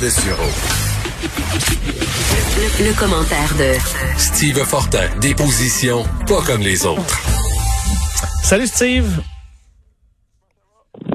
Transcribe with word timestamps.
Le, 0.00 0.08
le 2.88 2.98
commentaire 2.98 3.52
de 3.58 3.78
Steve 4.18 4.56
Fortin, 4.64 5.06
des 5.20 5.34
positions 5.34 6.02
pas 6.26 6.40
comme 6.46 6.62
les 6.62 6.86
autres. 6.86 7.20
Salut 8.42 8.66
Steve. 8.66 9.20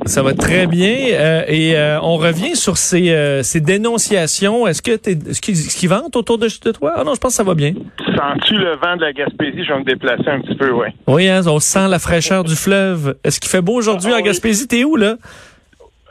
Ça 0.06 0.22
va 0.22 0.34
très 0.36 0.68
bien 0.68 0.96
euh, 1.12 1.44
et 1.48 1.76
euh, 1.76 2.00
on 2.02 2.18
revient 2.18 2.56
sur 2.56 2.78
ces, 2.78 3.10
euh, 3.10 3.44
ces 3.44 3.60
dénonciations. 3.60 4.68
Est-ce 4.68 4.82
que 4.82 4.96
qu'ils 4.96 5.58
ce 5.58 5.88
vantent 5.88 6.16
autour 6.16 6.38
de, 6.38 6.48
de 6.48 6.72
toi? 6.72 6.94
Ah 6.98 7.04
non, 7.04 7.16
je 7.16 7.20
pense 7.20 7.32
que 7.34 7.38
ça 7.38 7.44
va 7.44 7.56
bien. 7.56 7.74
Sens-tu 8.16 8.54
le 8.54 8.76
vent 8.78 8.96
de 8.96 9.02
la 9.02 9.12
Gaspésie? 9.12 9.64
Je 9.66 9.74
vais 9.74 9.80
me 9.80 9.86
déplacer 9.86 10.28
un 10.30 10.40
petit 10.42 10.56
peu, 10.56 10.72
oui. 10.72 10.88
Oui, 11.08 11.28
hein, 11.28 11.42
on 11.48 11.60
sent 11.60 11.88
la 11.90 12.00
fraîcheur 12.00 12.44
du 12.44 12.56
fleuve. 12.56 13.18
Est-ce 13.24 13.40
qu'il 13.40 13.50
fait 13.50 13.62
beau 13.62 13.74
aujourd'hui 13.74 14.12
Ah 14.14 14.18
en 14.18 14.20
oui. 14.20 14.24
Gaspésie? 14.24 14.68
T'es 14.68 14.84
où 14.84 14.96
là? 14.96 15.16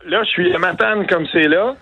Là, 0.06 0.22
je 0.24 0.28
suis 0.30 0.52
à 0.54 0.58
Matane 0.58 1.06
comme 1.06 1.26
c'est 1.32 1.48
là. 1.48 1.74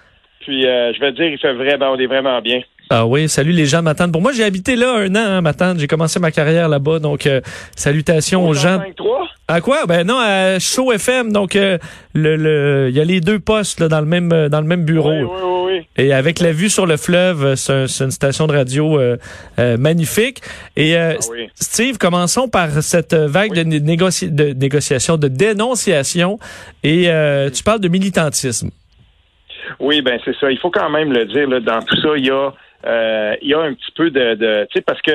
Puis, 0.44 0.66
euh, 0.66 0.92
je 0.94 1.00
vais 1.00 1.12
te 1.12 1.16
dire, 1.16 1.26
il 1.26 1.38
fait 1.38 1.52
vraiment, 1.54 1.92
on 1.92 1.98
est 1.98 2.06
vraiment 2.06 2.40
bien. 2.40 2.60
Ah 2.90 3.06
oui, 3.06 3.30
salut 3.30 3.52
les 3.52 3.64
gens 3.64 3.78
de 3.78 3.84
Matane. 3.84 4.12
Pour 4.12 4.20
moi, 4.20 4.32
j'ai 4.32 4.44
habité 4.44 4.76
là 4.76 4.92
un 4.98 5.10
an, 5.14 5.18
hein, 5.18 5.40
Matane. 5.40 5.78
J'ai 5.78 5.86
commencé 5.86 6.20
ma 6.20 6.30
carrière 6.30 6.68
là-bas, 6.68 6.98
donc 6.98 7.26
euh, 7.26 7.40
salutations 7.74 8.46
aux 8.46 8.52
gens. 8.52 8.78
5-3? 8.78 9.26
À 9.48 9.60
quoi? 9.62 9.86
Ben 9.86 10.06
non, 10.06 10.18
à 10.18 10.58
Show 10.58 10.92
FM. 10.92 11.32
Donc 11.32 11.56
euh, 11.56 11.78
le 12.14 12.36
le 12.36 12.86
il 12.90 12.94
y 12.96 13.00
a 13.00 13.04
les 13.04 13.20
deux 13.20 13.38
postes 13.38 13.80
là, 13.80 13.88
dans 13.88 14.00
le 14.00 14.06
même 14.06 14.32
euh, 14.32 14.48
dans 14.50 14.60
le 14.60 14.66
même 14.66 14.84
bureau. 14.84 15.10
Oui, 15.12 15.22
oui, 15.22 15.76
oui. 15.78 15.86
Et 15.96 16.12
avec 16.12 16.40
la 16.40 16.52
vue 16.52 16.68
sur 16.68 16.84
le 16.86 16.96
fleuve, 16.98 17.44
euh, 17.44 17.56
c'est 17.56 17.72
un- 17.72 17.86
c'est 17.86 18.04
une 18.04 18.10
station 18.10 18.46
de 18.46 18.52
radio 18.52 18.98
euh, 19.00 19.16
euh, 19.58 19.76
magnifique. 19.78 20.40
Et 20.76 20.94
euh, 20.96 21.14
Ah. 21.18 21.24
Steve, 21.54 21.96
commençons 21.98 22.48
par 22.48 22.70
cette 22.82 23.14
vague 23.14 23.54
de, 23.54 23.62
né- 23.62 23.80
négoci- 23.80 24.30
de 24.32 24.52
négociation, 24.52 25.16
de 25.16 25.28
dénonciation. 25.28 26.38
Et 26.82 27.04
euh, 27.08 27.48
tu 27.50 27.62
parles 27.62 27.80
de 27.80 27.88
militantisme. 27.88 28.68
Oui, 29.80 30.02
ben 30.02 30.18
c'est 30.24 30.36
ça. 30.36 30.50
Il 30.50 30.58
faut 30.58 30.70
quand 30.70 30.90
même 30.90 31.12
le 31.12 31.24
dire, 31.26 31.48
là, 31.48 31.60
dans 31.60 31.80
tout 31.80 31.96
ça, 32.00 32.16
il 32.16 32.26
y 32.26 32.30
a, 32.30 32.52
euh, 32.86 33.36
il 33.42 33.48
y 33.48 33.54
a 33.54 33.60
un 33.60 33.74
petit 33.74 33.92
peu 33.94 34.10
de, 34.10 34.34
de 34.34 34.66
tu 34.70 34.78
sais, 34.78 34.82
parce 34.82 35.00
que 35.02 35.12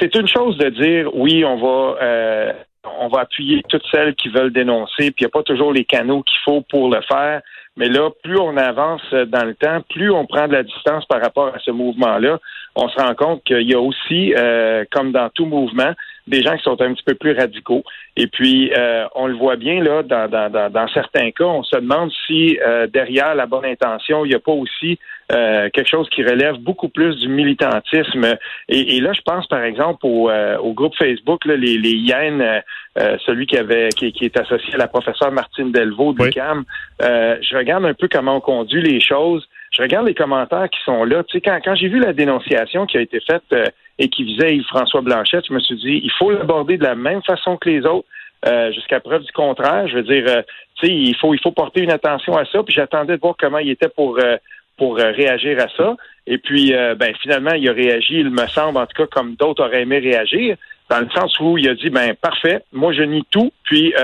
c'est 0.00 0.14
une 0.14 0.28
chose 0.28 0.56
de 0.58 0.68
dire, 0.68 1.14
oui, 1.14 1.44
on 1.44 1.56
va, 1.56 1.96
euh, 2.02 2.52
on 3.00 3.08
va 3.08 3.20
appuyer 3.20 3.62
toutes 3.68 3.84
celles 3.90 4.14
qui 4.14 4.28
veulent 4.28 4.52
dénoncer, 4.52 5.10
puis 5.10 5.20
il 5.20 5.24
n'y 5.24 5.26
a 5.26 5.30
pas 5.30 5.42
toujours 5.42 5.72
les 5.72 5.84
canaux 5.84 6.22
qu'il 6.22 6.38
faut 6.44 6.60
pour 6.62 6.90
le 6.90 7.00
faire. 7.02 7.40
Mais 7.76 7.88
là, 7.88 8.10
plus 8.22 8.38
on 8.38 8.56
avance 8.58 9.02
dans 9.12 9.44
le 9.44 9.54
temps, 9.54 9.80
plus 9.88 10.10
on 10.10 10.26
prend 10.26 10.46
de 10.46 10.52
la 10.52 10.62
distance 10.62 11.06
par 11.06 11.22
rapport 11.22 11.54
à 11.54 11.58
ce 11.58 11.70
mouvement-là, 11.70 12.38
on 12.76 12.88
se 12.88 13.00
rend 13.00 13.14
compte 13.14 13.44
qu'il 13.44 13.62
y 13.62 13.74
a 13.74 13.80
aussi, 13.80 14.34
euh, 14.36 14.84
comme 14.90 15.12
dans 15.12 15.30
tout 15.30 15.46
mouvement, 15.46 15.92
des 16.26 16.42
gens 16.42 16.56
qui 16.56 16.62
sont 16.62 16.80
un 16.80 16.94
petit 16.94 17.02
peu 17.04 17.14
plus 17.14 17.32
radicaux. 17.32 17.82
Et 18.16 18.26
puis, 18.26 18.72
euh, 18.76 19.06
on 19.14 19.26
le 19.26 19.34
voit 19.34 19.56
bien 19.56 19.82
là, 19.82 20.02
dans, 20.02 20.28
dans, 20.28 20.50
dans, 20.50 20.70
dans 20.70 20.88
certains 20.88 21.30
cas, 21.30 21.44
on 21.44 21.62
se 21.62 21.76
demande 21.76 22.10
si 22.26 22.58
euh, 22.64 22.86
derrière 22.86 23.34
la 23.34 23.46
bonne 23.46 23.64
intention, 23.64 24.24
il 24.24 24.28
n'y 24.28 24.34
a 24.34 24.38
pas 24.38 24.52
aussi 24.52 24.98
euh, 25.32 25.70
quelque 25.72 25.88
chose 25.88 26.08
qui 26.10 26.22
relève 26.22 26.56
beaucoup 26.56 26.88
plus 26.88 27.16
du 27.16 27.28
militantisme. 27.28 28.36
Et, 28.68 28.96
et 28.96 29.00
là, 29.00 29.12
je 29.12 29.22
pense 29.22 29.46
par 29.46 29.64
exemple 29.64 30.04
au, 30.04 30.30
euh, 30.30 30.58
au 30.58 30.72
groupe 30.74 30.94
Facebook, 30.96 31.44
là, 31.44 31.56
les, 31.56 31.78
les 31.78 31.92
hyènes, 31.92 32.42
euh, 32.42 32.60
euh, 32.98 33.16
celui 33.24 33.46
qui 33.46 33.56
avait 33.56 33.88
qui, 33.88 34.12
qui 34.12 34.26
est 34.26 34.38
associé 34.38 34.74
à 34.74 34.78
la 34.78 34.88
professeure 34.88 35.32
Martine 35.32 35.72
Delvaux 35.72 36.12
de 36.12 36.22
Oui. 36.22 36.30
Euh, 37.02 37.36
je 37.40 37.56
regarde 37.56 37.84
un 37.86 37.94
peu 37.94 38.08
comment 38.08 38.36
on 38.36 38.40
conduit 38.40 38.82
les 38.82 39.00
choses. 39.00 39.48
Je 39.72 39.80
regarde 39.80 40.06
les 40.06 40.14
commentaires 40.14 40.68
qui 40.68 40.80
sont 40.84 41.04
là. 41.04 41.24
Tu 41.24 41.38
sais, 41.38 41.40
quand, 41.40 41.58
quand 41.64 41.74
j'ai 41.74 41.88
vu 41.88 41.98
la 41.98 42.12
dénonciation 42.12 42.86
qui 42.86 42.98
a 42.98 43.00
été 43.00 43.20
faite 43.20 43.42
euh, 43.52 43.64
et 43.98 44.08
qui 44.08 44.24
visait 44.24 44.54
Yves-François 44.56 45.00
Blanchette, 45.00 45.46
je 45.48 45.54
me 45.54 45.60
suis 45.60 45.76
dit, 45.76 46.00
il 46.04 46.12
faut 46.18 46.30
l'aborder 46.30 46.76
de 46.76 46.84
la 46.84 46.94
même 46.94 47.22
façon 47.22 47.56
que 47.56 47.70
les 47.70 47.84
autres, 47.86 48.06
euh, 48.46 48.70
jusqu'à 48.72 49.00
preuve 49.00 49.22
du 49.22 49.32
contraire. 49.32 49.88
Je 49.88 49.96
veux 49.96 50.02
dire, 50.02 50.24
euh, 50.28 50.42
tu 50.76 50.86
sais, 50.86 50.92
il 50.92 51.16
faut, 51.16 51.32
il 51.32 51.40
faut 51.40 51.52
porter 51.52 51.80
une 51.80 51.90
attention 51.90 52.36
à 52.36 52.44
ça. 52.44 52.62
Puis 52.62 52.74
j'attendais 52.74 53.16
de 53.16 53.20
voir 53.20 53.34
comment 53.38 53.58
il 53.58 53.70
était 53.70 53.88
pour, 53.88 54.18
euh, 54.18 54.36
pour 54.76 54.98
euh, 54.98 55.10
réagir 55.12 55.58
à 55.58 55.68
ça. 55.74 55.96
Et 56.26 56.36
puis, 56.36 56.74
euh, 56.74 56.94
ben, 56.94 57.14
finalement, 57.22 57.52
il 57.54 57.66
a 57.68 57.72
réagi, 57.72 58.20
il 58.20 58.30
me 58.30 58.46
semble, 58.48 58.78
en 58.78 58.86
tout 58.86 59.02
cas, 59.02 59.06
comme 59.06 59.36
d'autres 59.36 59.64
auraient 59.64 59.82
aimé 59.82 60.00
réagir, 60.00 60.56
dans 60.90 61.00
le 61.00 61.08
sens 61.16 61.38
où 61.40 61.56
il 61.56 61.68
a 61.68 61.74
dit, 61.74 61.88
ben, 61.88 62.14
parfait, 62.14 62.62
moi, 62.72 62.92
je 62.92 63.02
nie 63.02 63.24
tout. 63.30 63.50
Puis, 63.64 63.94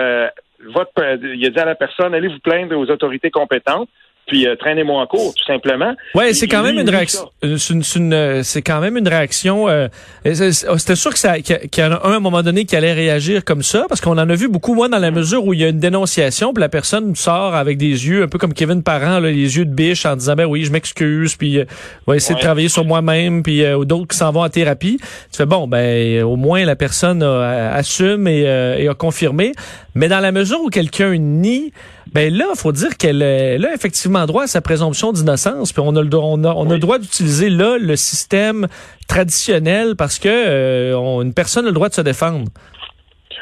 votre, 0.67 0.91
il 1.23 1.47
a 1.47 1.51
dit 1.51 1.61
à 1.61 1.65
la 1.65 1.75
personne, 1.75 2.15
allez 2.15 2.29
vous 2.29 2.39
plaindre 2.39 2.77
aux 2.77 2.91
autorités 2.91 3.31
compétentes. 3.31 3.89
Puis 4.29 4.47
euh, 4.47 4.55
traînez-moi 4.57 5.01
en 5.03 5.07
cours, 5.07 5.35
tout 5.35 5.45
simplement. 5.45 5.95
Ouais, 6.15 6.35
c'est 6.35 6.47
quand 6.47 6.63
même 6.63 6.79
une 6.79 6.91
réaction. 6.91 7.31
euh, 7.45 8.43
C'est 8.45 8.63
quand 8.63 8.81
même 8.81 8.97
une 8.97 9.09
réaction. 9.09 9.69
euh, 9.69 9.89
c'est- 10.25 10.53
C'était 10.53 10.95
sûr 10.97 11.13
que 11.13 11.19
ça, 11.19 11.41
qu'il 11.41 11.57
y 11.79 11.83
en 11.83 11.93
a 11.93 12.07
un 12.07 12.13
à 12.13 12.17
un 12.17 12.21
moment 12.21 12.43
donné 12.43 12.65
qui 12.67 12.77
allait 12.77 12.93
réagir 12.93 13.45
comme 13.45 13.63
ça, 13.63 13.87
parce 13.89 14.01
qu'on 14.01 14.13
en 14.19 14.29
a 14.29 14.35
vu 14.35 14.49
beaucoup 14.49 14.75
moins 14.75 14.89
dans 14.89 14.99
la 14.99 15.11
mesure 15.11 15.45
où 15.47 15.55
il 15.55 15.61
y 15.61 15.65
a 15.65 15.69
une 15.69 15.79
dénonciation, 15.81 16.53
puis 16.53 16.61
la 16.61 16.69
personne 16.69 17.15
sort 17.17 17.55
avec 17.55 17.79
des 17.79 17.87
yeux 18.07 18.23
un 18.23 18.29
peu 18.29 18.39
comme 18.39 18.53
Kevin 18.53 18.83
Parent, 18.83 19.19
là, 19.19 19.31
les 19.31 19.57
yeux 19.57 19.65
de 19.65 19.73
biche, 19.75 20.05
en 20.07 20.15
disant 20.15 20.35
ben 20.35 20.45
oui, 20.47 20.65
je 20.65 20.73
m'excuse, 20.73 21.35
puis 21.37 21.59
euh, 21.59 21.65
on 22.07 22.13
va 22.13 22.17
essayer 22.17 22.35
de 22.35 22.41
travailler 22.41 22.69
sur 22.69 22.85
moi-même, 22.85 23.43
puis 23.43 23.63
euh, 23.65 23.77
ou 23.79 23.85
d'autres 23.85 24.09
qui 24.09 24.17
s'en 24.17 24.31
vont 24.31 24.43
en 24.43 24.49
thérapie. 24.51 24.99
Tu 25.01 25.37
fais 25.39 25.47
bon, 25.47 25.67
ben 25.67 26.23
au 26.23 26.37
moins 26.37 26.65
la 26.67 26.77
personne 26.77 27.23
a- 27.23 27.73
assume 27.75 28.29
et, 28.29 28.45
euh, 28.47 28.77
et 28.79 28.89
a 28.89 28.95
confirmé. 28.95 29.53
Mais 29.95 30.09
dans 30.09 30.21
la 30.21 30.31
mesure 30.33 30.61
où 30.63 30.69
quelqu'un 30.69 31.17
nie, 31.17 31.73
ben 32.15 32.33
là, 32.35 32.47
faut 32.57 32.73
dire 32.73 32.97
qu'elle 32.97 33.19
là 33.19 33.69
effectivement 33.75 34.25
droit 34.27 34.45
à 34.45 34.47
sa 34.47 34.61
présomption 34.61 35.13
d'innocence. 35.13 35.73
Puis 35.73 35.83
on 35.85 35.95
a 35.97 36.03
le 36.03 36.09
droit, 36.09 36.25
on 36.33 36.43
a, 36.45 36.53
on 36.55 36.69
a 36.71 36.75
le 36.75 36.79
droit 36.81 36.99
d'utiliser 36.99 37.51
là 37.51 37.77
le 37.79 37.97
système 37.97 38.67
traditionnel 39.09 39.95
parce 39.97 40.19
que 40.19 40.29
euh, 40.29 40.97
on- 40.99 41.23
une 41.23 41.35
personne 41.35 41.65
a 41.65 41.69
le 41.69 41.75
droit 41.75 41.89
de 41.89 41.95
se 41.95 42.01
défendre. 42.03 42.49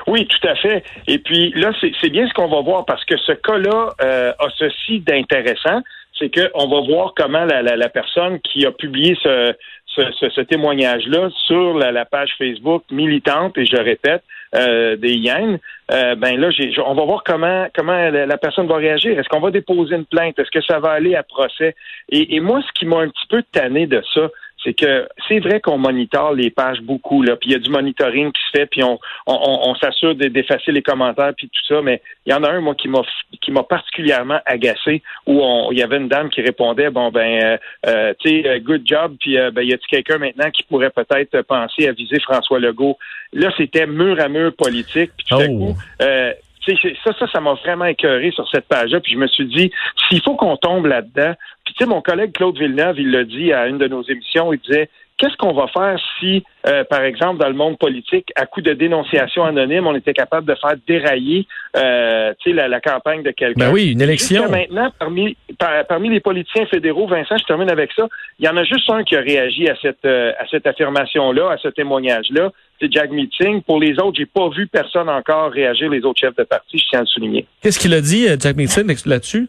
Oui, 0.07 0.27
tout 0.29 0.49
à 0.49 0.55
fait. 0.57 0.85
Et 1.09 1.19
puis 1.19 1.53
là, 1.57 1.73
c'est 1.81 1.93
c'est 2.01 2.11
bien 2.11 2.29
ce 2.29 2.35
qu'on 2.35 2.49
va 2.49 2.61
voir 2.61 2.85
parce 2.85 3.05
que 3.05 3.17
ce 3.19 3.33
cas-là 3.33 3.95
euh, 4.03 4.33
a 4.39 4.47
ceci 4.57 5.01
d'intéressant, 5.01 5.83
c'est 6.19 6.31
qu'on 6.31 6.69
va 6.69 6.81
voir 6.87 7.13
comment 7.17 7.45
la, 7.45 7.63
la, 7.63 7.77
la 7.77 7.89
personne 7.89 8.39
qui 8.41 8.65
a 8.67 8.71
publié 8.73 9.17
ce, 9.23 9.53
ce, 9.87 10.03
ce, 10.21 10.31
ce 10.31 10.41
témoignage-là 10.43 11.29
sur 11.47 11.75
la, 11.77 11.91
la 11.93 12.05
page 12.05 12.31
Facebook 12.39 12.85
militante, 12.91 13.59
et 13.59 13.67
je 13.67 13.77
répète, 13.77 14.23
euh, 14.55 14.97
des 14.97 15.15
hyènes, 15.15 15.59
euh, 15.93 16.15
ben 16.15 16.39
là, 16.41 16.49
on 16.85 16.95
va 16.95 17.05
voir 17.05 17.23
comment 17.25 17.67
comment 17.75 18.11
la, 18.11 18.27
la 18.27 18.39
personne 18.39 18.67
va 18.67 18.77
réagir. 18.77 19.19
Est-ce 19.19 19.29
qu'on 19.29 19.41
va 19.41 19.51
déposer 19.51 19.97
une 19.97 20.05
plainte? 20.07 20.39
Est-ce 20.39 20.51
que 20.51 20.63
ça 20.63 20.79
va 20.79 20.91
aller 20.91 21.15
à 21.15 21.23
procès? 21.23 21.75
Et, 22.11 22.37
et 22.37 22.41
moi, 22.41 22.61
ce 22.67 22.73
qui 22.79 22.87
m'a 22.87 22.99
un 22.99 23.09
petit 23.09 23.27
peu 23.29 23.43
tanné 23.53 23.87
de 23.87 24.03
ça, 24.15 24.29
c'est 24.65 24.75
que 24.75 25.07
c'est 25.29 25.39
vrai 25.39 25.61
qu'on 25.61 25.79
monitore 25.79 26.33
les 26.35 26.51
pages 26.51 26.81
beaucoup, 26.81 27.23
là, 27.23 27.37
puis 27.37 27.51
il 27.51 27.53
y 27.53 27.57
a 27.57 27.59
du 27.59 27.71
monitoring 27.71 28.33
qui 28.33 28.41
se 28.43 28.59
fait, 28.59 28.67
puis 28.67 28.83
on, 28.83 28.99
on, 29.27 29.61
on, 29.69 29.75
s'assure 29.77 30.15
de- 30.15 30.29
d'effacer 30.29 30.73
les 30.73 30.83
commentaires, 30.83 31.33
puis 31.37 31.49
tout 31.49 31.75
ça, 31.75 31.81
mais 31.83 32.03
il 32.25 32.33
y 32.33 32.35
en 32.35 32.43
a 32.43 32.51
un, 32.51 32.61
moi, 32.61 32.75
qui 32.75 32.89
m'a 32.89 33.03
qui 33.41 33.51
m'a 33.53 33.63
particulièrement 33.63 34.41
agacé, 34.47 35.03
où 35.27 35.41
on- 35.43 35.71
il 35.71 35.79
y 35.79 35.83
avait 35.83 35.99
une 35.99 36.09
dame 36.09 36.31
qui 36.31 36.41
répondait, 36.41 36.91
bon, 36.91 37.11
ben, 37.11 37.43
euh, 37.43 37.57
euh, 37.87 38.15
tu 38.19 38.29
sais, 38.43 38.49
euh, 38.49 38.59
good 38.59 38.83
job, 38.85 39.17
puis 39.21 39.39
euh, 39.39 39.51
ben, 39.51 39.63
y 39.63 39.73
a-t-il 39.73 39.87
quelqu'un 39.89 40.19
maintenant 40.19 40.51
qui 40.51 40.63
pourrait 40.65 40.91
peut-être 40.91 41.43
penser 41.43 41.87
à 41.87 41.93
viser 41.93 42.19
François 42.21 42.59
Legault? 42.59 42.99
Là, 43.33 43.51
c'était 43.57 43.87
mur 43.87 44.19
à 44.21 44.29
mur 44.29 44.53
politique, 44.57 45.11
puis 45.17 45.27
tout 45.29 45.35
à 45.37 45.47
Oh. 45.49 45.59
coup, 45.59 45.77
euh, 46.03 46.33
ça, 46.67 47.13
ça, 47.19 47.27
ça 47.27 47.41
m'a 47.41 47.55
vraiment 47.55 47.85
écœuré 47.85 48.31
sur 48.31 48.49
cette 48.49 48.67
page-là. 48.67 49.01
Puis 49.01 49.13
je 49.13 49.19
me 49.19 49.27
suis 49.27 49.47
dit, 49.47 49.71
s'il 50.09 50.21
faut 50.23 50.35
qu'on 50.35 50.57
tombe 50.57 50.87
là-dedans, 50.87 51.35
puis 51.65 51.75
tu 51.75 51.85
sais, 51.85 51.89
mon 51.89 52.01
collègue 52.01 52.33
Claude 52.33 52.59
Villeneuve, 52.59 52.99
il 52.99 53.11
l'a 53.11 53.25
dit 53.25 53.53
à 53.53 53.67
une 53.67 53.79
de 53.79 53.89
nos 53.89 54.03
émissions, 54.03 54.53
il 54.53 54.61
disait, 54.61 54.89
qu'est-ce 55.19 55.37
qu'on 55.37 55.53
va 55.55 55.67
faire 55.69 55.99
si, 56.19 56.45
euh, 56.67 56.85
par 56.85 57.03
exemple, 57.03 57.39
dans 57.39 57.49
le 57.49 57.55
monde 57.55 57.79
politique, 57.79 58.29
à 58.37 58.47
coup 58.47 58.61
de 58.61 58.73
dénonciation 58.73 59.45
anonyme, 59.45 59.87
on 59.87 59.95
était 59.95 60.13
capable 60.13 60.47
de 60.47 60.55
faire 60.55 60.75
dérailler, 60.87 61.47
euh, 61.77 62.33
la, 62.47 62.69
la 62.69 62.81
campagne 62.81 63.23
de 63.23 63.31
quelqu'un? 63.31 63.67
Ben 63.67 63.73
oui, 63.73 63.93
une 63.93 64.01
élection. 64.03 64.43
Jusqu'à 64.43 64.57
maintenant, 64.57 64.93
parmi, 64.99 65.37
par- 65.59 65.85
parmi 65.87 66.11
les 66.11 66.21
politiciens 66.21 66.67
fédéraux, 66.67 67.07
Vincent, 67.07 67.37
je 67.39 67.45
termine 67.45 67.71
avec 67.71 67.91
ça, 67.93 68.07
il 68.39 68.45
y 68.47 68.49
en 68.49 68.57
a 68.57 68.65
juste 68.65 68.89
un 68.91 69.03
qui 69.05 69.17
a 69.17 69.21
réagi 69.21 69.69
à 69.69 69.77
cette, 69.81 70.05
euh, 70.05 70.33
à 70.39 70.47
cette 70.51 70.67
affirmation-là, 70.67 71.51
à 71.53 71.57
ce 71.59 71.69
témoignage-là, 71.69 72.51
c'est 72.81 72.93
Jack 72.93 73.11
Meeting. 73.11 73.63
Pour 73.63 73.81
les 73.81 73.95
autres, 73.99 74.19
j'ai 74.19 74.27
pas 74.27 74.49
vu 74.51 74.67
personne 74.67 75.09
encore 75.09 75.51
réagir, 75.51 75.91
les 75.91 76.05
autres 76.05 76.21
chefs 76.21 76.37
de 76.37 76.45
parti, 76.45 76.79
je 76.79 76.85
tiens 76.91 76.99
à 77.01 77.03
le 77.03 77.07
souligner. 77.07 77.47
Qu'est-ce 77.63 77.79
qu'il 77.79 77.95
a 77.95 78.01
dit, 78.01 78.29
euh, 78.29 78.37
Jack 78.39 78.57
Nixon, 78.57 78.87
là-dessus? 79.07 79.49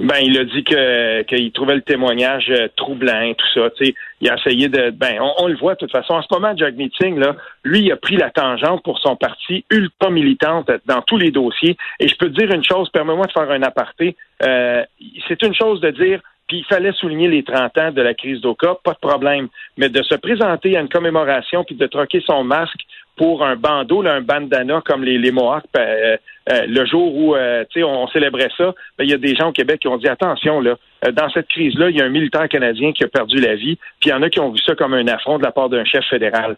Ben, 0.00 0.16
il 0.20 0.36
a 0.36 0.44
dit 0.44 0.64
que 0.64 1.22
qu'il 1.22 1.52
trouvait 1.52 1.76
le 1.76 1.82
témoignage 1.82 2.46
euh, 2.50 2.66
troublant, 2.74 3.32
tout 3.34 3.46
ça. 3.54 3.70
Tu 3.78 3.86
sais, 3.86 3.94
il 4.24 4.30
a 4.30 4.36
essayé 4.36 4.68
de. 4.68 4.90
Ben, 4.90 5.18
on, 5.38 5.46
le 5.48 5.56
voit 5.56 5.74
de 5.74 5.80
toute 5.80 5.92
façon. 5.92 6.14
En 6.14 6.22
ce 6.22 6.28
moment, 6.32 6.56
Jack 6.56 6.76
Meeting, 6.76 7.18
là, 7.18 7.36
lui, 7.62 7.80
il 7.80 7.92
a 7.92 7.96
pris 7.96 8.16
la 8.16 8.30
tangente 8.30 8.82
pour 8.82 8.98
son 8.98 9.16
parti 9.16 9.66
ultra 9.70 10.10
militante 10.10 10.70
dans 10.86 11.02
tous 11.02 11.18
les 11.18 11.30
dossiers. 11.30 11.76
Et 12.00 12.08
je 12.08 12.16
peux 12.16 12.30
te 12.30 12.40
dire 12.40 12.50
une 12.50 12.64
chose, 12.64 12.88
permets-moi 12.88 13.26
de 13.26 13.32
faire 13.32 13.50
un 13.50 13.62
aparté. 13.62 14.16
Euh, 14.42 14.82
c'est 15.28 15.42
une 15.42 15.54
chose 15.54 15.80
de 15.80 15.90
dire. 15.90 16.20
Puis 16.48 16.58
il 16.58 16.64
fallait 16.64 16.92
souligner 16.92 17.28
les 17.28 17.42
30 17.42 17.78
ans 17.78 17.90
de 17.90 18.02
la 18.02 18.14
crise 18.14 18.40
d'Oka, 18.40 18.76
pas 18.82 18.92
de 18.92 18.98
problème. 18.98 19.48
Mais 19.76 19.90
de 19.90 20.02
se 20.02 20.14
présenter 20.14 20.76
à 20.76 20.80
une 20.80 20.88
commémoration 20.88 21.64
puis 21.64 21.74
de 21.74 21.86
troquer 21.86 22.22
son 22.26 22.44
masque 22.44 22.80
pour 23.16 23.44
un 23.44 23.56
bandeau, 23.56 24.04
un 24.06 24.20
bandana 24.20 24.82
comme 24.84 25.04
les, 25.04 25.18
les 25.18 25.30
Mohawks. 25.30 25.64
Euh, 25.76 26.16
euh, 26.52 26.66
le 26.66 26.84
jour 26.84 27.16
où 27.16 27.34
euh, 27.34 27.64
on, 27.76 27.82
on 27.84 28.08
célébrait 28.08 28.50
ça, 28.56 28.74
ben, 28.98 29.04
il 29.04 29.10
y 29.10 29.14
a 29.14 29.18
des 29.18 29.34
gens 29.34 29.48
au 29.48 29.52
Québec 29.52 29.80
qui 29.80 29.88
ont 29.88 29.96
dit 29.96 30.08
attention 30.08 30.60
là, 30.60 30.76
dans 31.12 31.30
cette 31.30 31.48
crise-là, 31.48 31.90
il 31.90 31.96
y 31.96 32.02
a 32.02 32.04
un 32.04 32.10
militaire 32.10 32.48
canadien 32.48 32.92
qui 32.92 33.04
a 33.04 33.08
perdu 33.08 33.38
la 33.38 33.54
vie, 33.54 33.76
puis 34.00 34.08
il 34.08 34.10
y 34.10 34.12
en 34.12 34.22
a 34.22 34.28
qui 34.28 34.40
ont 34.40 34.50
vu 34.50 34.58
ça 34.58 34.74
comme 34.74 34.94
un 34.94 35.06
affront 35.08 35.38
de 35.38 35.42
la 35.42 35.52
part 35.52 35.68
d'un 35.68 35.84
chef 35.84 36.04
fédéral. 36.04 36.56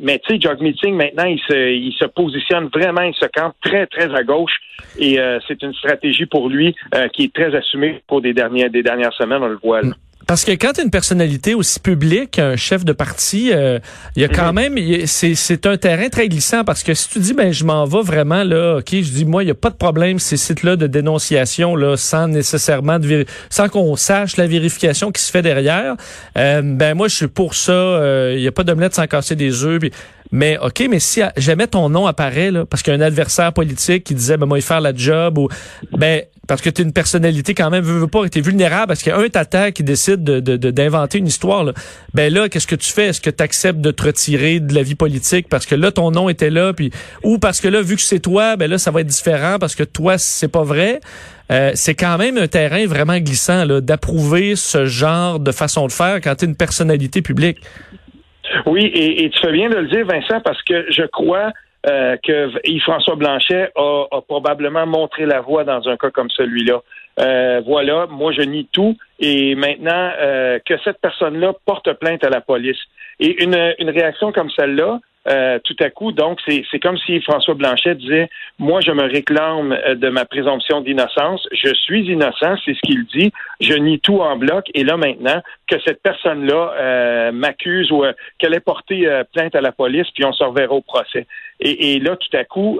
mais 0.00 0.18
tu 0.18 0.34
sais, 0.34 0.40
Jog 0.40 0.60
Meeting 0.60 0.94
maintenant, 0.94 1.24
il 1.24 1.38
se, 1.40 1.72
il 1.72 1.92
se 1.92 2.06
positionne 2.06 2.68
vraiment, 2.72 3.02
il 3.02 3.14
se 3.14 3.26
campe 3.26 3.54
très 3.62 3.86
très 3.86 4.14
à 4.14 4.22
gauche, 4.22 4.58
et 4.98 5.18
c'est 5.46 5.62
une 5.62 5.74
stratégie 5.74 6.24
pour 6.24 6.48
lui 6.48 6.74
qui 7.12 7.24
est 7.24 7.34
très 7.34 7.54
assumée 7.54 8.02
pour 8.06 8.22
des 8.22 8.32
dernières 8.32 8.70
des 8.70 8.82
dernières 8.82 9.12
semaines, 9.12 9.42
on 9.42 9.48
le 9.48 9.58
voit. 9.62 9.82
Là. 9.82 9.92
Parce 10.26 10.44
que 10.44 10.52
quand 10.52 10.72
tu 10.72 10.82
une 10.82 10.90
personnalité 10.90 11.54
aussi 11.54 11.78
publique, 11.78 12.40
un 12.40 12.56
chef 12.56 12.84
de 12.84 12.92
parti, 12.92 13.52
euh, 13.52 13.78
il 14.16 14.22
y 14.22 14.24
a 14.24 14.28
quand 14.28 14.52
mhm. 14.52 14.74
même, 14.74 15.06
c'est 15.06 15.66
un 15.66 15.76
terrain 15.76 16.08
très 16.08 16.28
glissant 16.28 16.64
parce 16.64 16.82
que 16.82 16.94
si 16.94 17.08
tu 17.08 17.20
dis, 17.20 17.32
ben 17.32 17.52
je 17.52 17.64
m'en 17.64 17.84
vais 17.84 18.02
vraiment 18.02 18.42
là, 18.42 18.78
ok, 18.78 18.88
je 18.90 19.10
dis 19.10 19.24
moi, 19.24 19.44
il 19.44 19.46
y 19.46 19.52
a 19.52 19.54
pas 19.54 19.70
de 19.70 19.76
problème 19.76 20.18
ces 20.18 20.36
sites-là 20.36 20.74
de 20.74 20.88
dénonciation 20.88 21.76
là, 21.76 21.96
sans 21.96 22.26
nécessairement 22.26 22.98
de 22.98 23.24
sans 23.50 23.68
qu'on 23.68 23.94
sache 23.94 24.36
la 24.36 24.48
vérification 24.48 25.12
qui 25.12 25.22
se 25.22 25.30
fait 25.30 25.42
derrière. 25.42 25.94
Euh, 26.36 26.60
ben 26.62 26.94
moi, 26.94 27.06
je 27.06 27.14
suis 27.14 27.28
pour 27.28 27.54
ça. 27.54 27.72
Euh, 27.72 28.34
il 28.36 28.42
y 28.42 28.48
a 28.48 28.52
pas 28.52 28.64
d'omelette 28.64 28.94
sans 28.94 29.06
casser 29.06 29.36
des 29.36 29.64
œufs. 29.64 29.80
Mais 30.32 30.58
OK, 30.58 30.84
mais 30.90 31.00
si 31.00 31.20
jamais 31.36 31.66
ton 31.66 31.88
nom 31.88 32.06
apparaît, 32.06 32.50
là, 32.50 32.66
parce 32.66 32.82
qu'il 32.82 32.92
y 32.92 32.96
a 32.96 32.98
un 32.98 33.02
adversaire 33.02 33.52
politique 33.52 34.04
qui 34.04 34.14
disait, 34.14 34.36
ben 34.36 34.46
moi, 34.46 34.58
il 34.58 34.62
faire 34.62 34.80
la 34.80 34.94
job, 34.94 35.38
ou 35.38 35.48
ben 35.92 36.22
parce 36.46 36.62
que 36.62 36.70
tu 36.70 36.82
es 36.82 36.84
une 36.84 36.92
personnalité 36.92 37.54
quand 37.54 37.70
même, 37.70 37.84
veux, 37.84 37.98
veux 37.98 38.06
pas, 38.06 38.28
tu 38.28 38.38
es 38.38 38.42
vulnérable 38.42 38.88
parce 38.88 39.02
qu'il 39.02 39.10
y 39.10 39.14
a 39.14 39.18
un 39.18 39.28
tata 39.28 39.72
qui 39.72 39.82
décide 39.82 40.22
d'inventer 40.22 40.58
de, 40.58 40.70
d'inventer 40.70 41.18
une 41.18 41.26
histoire. 41.26 41.64
Là. 41.64 41.72
Ben 42.14 42.32
là, 42.32 42.48
qu'est-ce 42.48 42.66
que 42.66 42.76
tu 42.76 42.90
fais? 42.92 43.08
Est-ce 43.08 43.20
que 43.20 43.30
tu 43.30 43.42
acceptes 43.42 43.80
de 43.80 43.90
te 43.90 44.04
retirer 44.04 44.60
de 44.60 44.74
la 44.74 44.82
vie 44.82 44.94
politique 44.94 45.48
parce 45.48 45.66
que 45.66 45.74
là, 45.74 45.90
ton 45.90 46.10
nom 46.10 46.28
était 46.28 46.50
là, 46.50 46.72
puis 46.72 46.90
ou 47.24 47.38
parce 47.38 47.60
que 47.60 47.68
là, 47.68 47.82
vu 47.82 47.96
que 47.96 48.02
c'est 48.02 48.20
toi, 48.20 48.56
ben 48.56 48.70
là, 48.70 48.78
ça 48.78 48.90
va 48.90 49.00
être 49.00 49.06
différent 49.06 49.56
parce 49.58 49.74
que 49.74 49.82
toi, 49.82 50.18
c'est 50.18 50.48
pas 50.48 50.62
vrai. 50.62 51.00
Euh, 51.52 51.72
c'est 51.74 51.94
quand 51.94 52.18
même 52.18 52.38
un 52.38 52.48
terrain 52.48 52.86
vraiment 52.86 53.18
glissant 53.18 53.66
d'approuver 53.80 54.56
ce 54.56 54.86
genre 54.86 55.38
de 55.38 55.52
façon 55.52 55.86
de 55.86 55.92
faire 55.92 56.20
quand 56.20 56.34
tu 56.34 56.44
es 56.44 56.48
une 56.48 56.56
personnalité 56.56 57.22
publique. 57.22 57.58
Oui, 58.66 58.90
et, 58.94 59.28
tu 59.30 59.40
fais 59.40 59.52
bien 59.52 59.68
de 59.68 59.76
le 59.76 59.88
dire, 59.88 60.06
Vincent, 60.06 60.40
parce 60.40 60.62
que 60.62 60.90
je 60.90 61.02
crois 61.02 61.52
euh, 61.88 62.16
que 62.22 62.50
Yves-François 62.64 63.16
Blanchet 63.16 63.70
a, 63.76 64.20
probablement 64.26 64.86
montré 64.86 65.26
la 65.26 65.40
voie 65.40 65.64
dans 65.64 65.88
un 65.88 65.96
cas 65.96 66.10
comme 66.10 66.30
celui-là. 66.30 66.82
Euh, 67.18 67.62
voilà, 67.64 68.06
moi 68.10 68.32
je 68.32 68.42
nie 68.42 68.68
tout 68.72 68.96
et 69.18 69.54
maintenant 69.54 70.10
euh, 70.20 70.58
que 70.66 70.74
cette 70.84 71.00
personne-là 71.00 71.54
porte 71.64 71.92
plainte 71.94 72.24
à 72.24 72.28
la 72.28 72.40
police. 72.40 72.78
Et 73.20 73.42
une, 73.42 73.74
une 73.78 73.90
réaction 73.90 74.32
comme 74.32 74.50
celle-là, 74.50 75.00
euh, 75.28 75.58
tout 75.64 75.76
à 75.80 75.90
coup. 75.90 76.12
Donc, 76.12 76.40
c'est 76.46 76.78
comme 76.80 76.98
si 76.98 77.20
François 77.20 77.54
Blanchet 77.54 77.94
disait, 77.96 78.28
moi, 78.58 78.80
je 78.80 78.92
me 78.92 79.02
réclame 79.02 79.72
euh, 79.72 79.94
de 79.94 80.08
ma 80.08 80.24
présomption 80.24 80.80
d'innocence. 80.80 81.46
Je 81.52 81.74
suis 81.74 82.06
innocent, 82.06 82.56
c'est 82.64 82.74
ce 82.74 82.80
qu'il 82.80 83.04
dit. 83.06 83.32
Je 83.60 83.74
nie 83.74 83.98
tout 84.00 84.20
en 84.20 84.36
bloc. 84.36 84.66
Et 84.74 84.84
là, 84.84 84.96
maintenant, 84.96 85.42
que 85.68 85.76
cette 85.84 86.02
personne-là 86.02 86.72
euh, 86.76 87.32
m'accuse 87.32 87.90
ou 87.90 88.04
qu'elle 88.38 88.54
ait 88.54 88.60
porté 88.60 89.08
plainte 89.32 89.54
à 89.54 89.60
la 89.60 89.72
police, 89.72 90.06
puis 90.14 90.24
on 90.24 90.32
se 90.32 90.44
reverra 90.44 90.74
au 90.74 90.80
procès. 90.80 91.26
Et, 91.58 91.98
là, 92.00 92.16
tout 92.16 92.36
à 92.36 92.44
coup, 92.44 92.78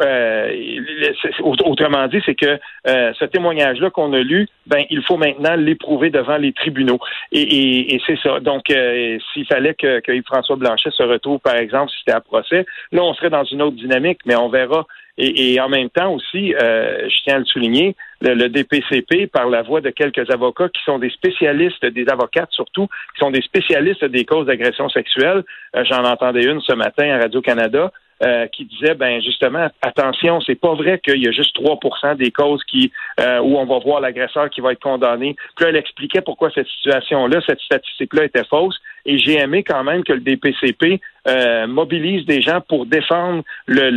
autrement 1.43 2.07
dit, 2.09 2.21
c'est 2.27 2.35
que 2.35 2.59
ce 2.85 3.25
témoignage-là 3.25 3.91
qu'on 3.91 4.13
a 4.13 4.21
lu, 4.21 4.49
ben, 4.67 4.85
il 4.91 5.03
faut 5.03 5.17
maintenant 5.17 5.57
l'éprouver 5.57 6.11
devant 6.11 6.37
les 6.37 6.53
tribunaux. 6.53 6.99
Et, 7.33 7.99
c'est 8.07 8.19
ça. 8.23 8.41
Donc, 8.41 8.65
s'il 9.33 9.47
fallait 9.47 9.75
que, 9.75 10.01
que 10.01 10.13
François 10.27 10.57
Blanchet 10.57 10.91
se 10.91 11.03
retrouve, 11.03 11.41
par 11.41 11.57
exemple, 11.57 11.91
si 11.91 11.99
c'était 12.01 12.13
à 12.13 12.23
Là, 12.93 13.03
on 13.03 13.15
serait 13.15 13.31
dans 13.31 13.45
une 13.45 13.63
autre 13.63 13.77
dynamique, 13.77 14.21
mais 14.27 14.37
on 14.37 14.49
verra. 14.49 14.87
Et, 15.19 15.59
en 15.61 15.71
même 15.71 15.89
temps 15.89 16.13
aussi, 16.13 16.55
euh, 16.55 17.09
je 17.09 17.23
tiens 17.23 17.37
à 17.37 17.39
le 17.39 17.47
souligner, 17.47 17.97
le, 18.21 18.49
DPCP, 18.49 19.27
par 19.29 19.49
la 19.49 19.63
voix 19.63 19.81
de 19.81 19.89
quelques 19.89 20.31
avocats 20.31 20.69
qui 20.69 20.83
sont 20.85 20.99
des 20.99 21.09
spécialistes, 21.09 21.85
des 21.87 22.07
avocates 22.09 22.51
surtout, 22.53 22.87
qui 22.87 23.21
sont 23.21 23.31
des 23.31 23.41
spécialistes 23.41 24.05
des 24.05 24.27
causes 24.27 24.47
d'agression 24.47 24.91
sexuelle. 24.91 25.43
Euh, 25.75 25.85
j'en 25.85 26.05
entendais 26.05 26.45
une 26.45 26.61
ce 26.61 26.75
matin 26.75 27.09
à 27.15 27.19
Radio-Canada. 27.19 27.93
Euh, 28.23 28.47
qui 28.47 28.65
disait 28.65 28.95
ben 28.95 29.21
justement 29.21 29.69
attention 29.83 30.41
c'est 30.41 30.55
pas 30.55 30.73
vrai 30.73 30.99
qu'il 31.05 31.23
y 31.23 31.29
a 31.29 31.33
juste 31.33 31.55
3% 31.55 32.17
des 32.17 32.31
causes 32.31 32.65
qui 32.65 32.91
où 33.19 33.59
on 33.59 33.67
va 33.67 33.79
voir 33.79 34.01
l'agresseur 34.01 34.49
qui 34.49 34.63
va 34.63 34.73
être 34.73 34.81
condamné. 34.81 35.37
Puis 35.55 35.67
elle 35.69 35.77
expliquait 35.77 36.23
pourquoi 36.23 36.51
cette 36.51 36.67
situation 36.67 37.27
là 37.27 37.43
cette 37.47 37.61
statistique 37.61 38.15
là 38.15 38.25
était 38.25 38.45
fausse. 38.45 38.79
Et 39.05 39.19
j'ai 39.19 39.39
aimé 39.39 39.63
quand 39.63 39.85
même 39.85 40.03
que 40.03 40.15
le 40.15 40.21
DPCP 40.21 40.99
euh, 41.29 41.67
mobilise 41.67 42.25
des 42.27 42.41
gens 42.43 42.61
pour 42.61 42.87
défendre 42.87 43.43
le, 43.67 43.91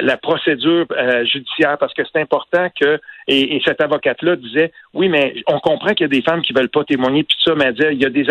la, 0.00 0.16
procédure 0.16 0.86
euh, 0.92 1.24
judiciaire 1.24 1.76
parce 1.78 1.92
que 1.94 2.02
c'est 2.04 2.20
important 2.20 2.68
que 2.80 3.00
et, 3.26 3.56
et 3.56 3.62
cette 3.64 3.80
avocate-là 3.80 4.36
disait 4.36 4.72
oui 4.94 5.08
mais 5.08 5.34
on 5.46 5.58
comprend 5.60 5.90
qu'il 5.94 6.02
y 6.02 6.04
a 6.04 6.08
des 6.08 6.22
femmes 6.22 6.42
qui 6.42 6.52
veulent 6.52 6.68
pas 6.68 6.84
témoigner 6.84 7.24
puis 7.24 7.36
ça 7.44 7.54
mais 7.54 7.72
disait 7.72 7.94
il 7.94 8.02
y 8.02 8.06
a 8.06 8.10
des 8.10 8.26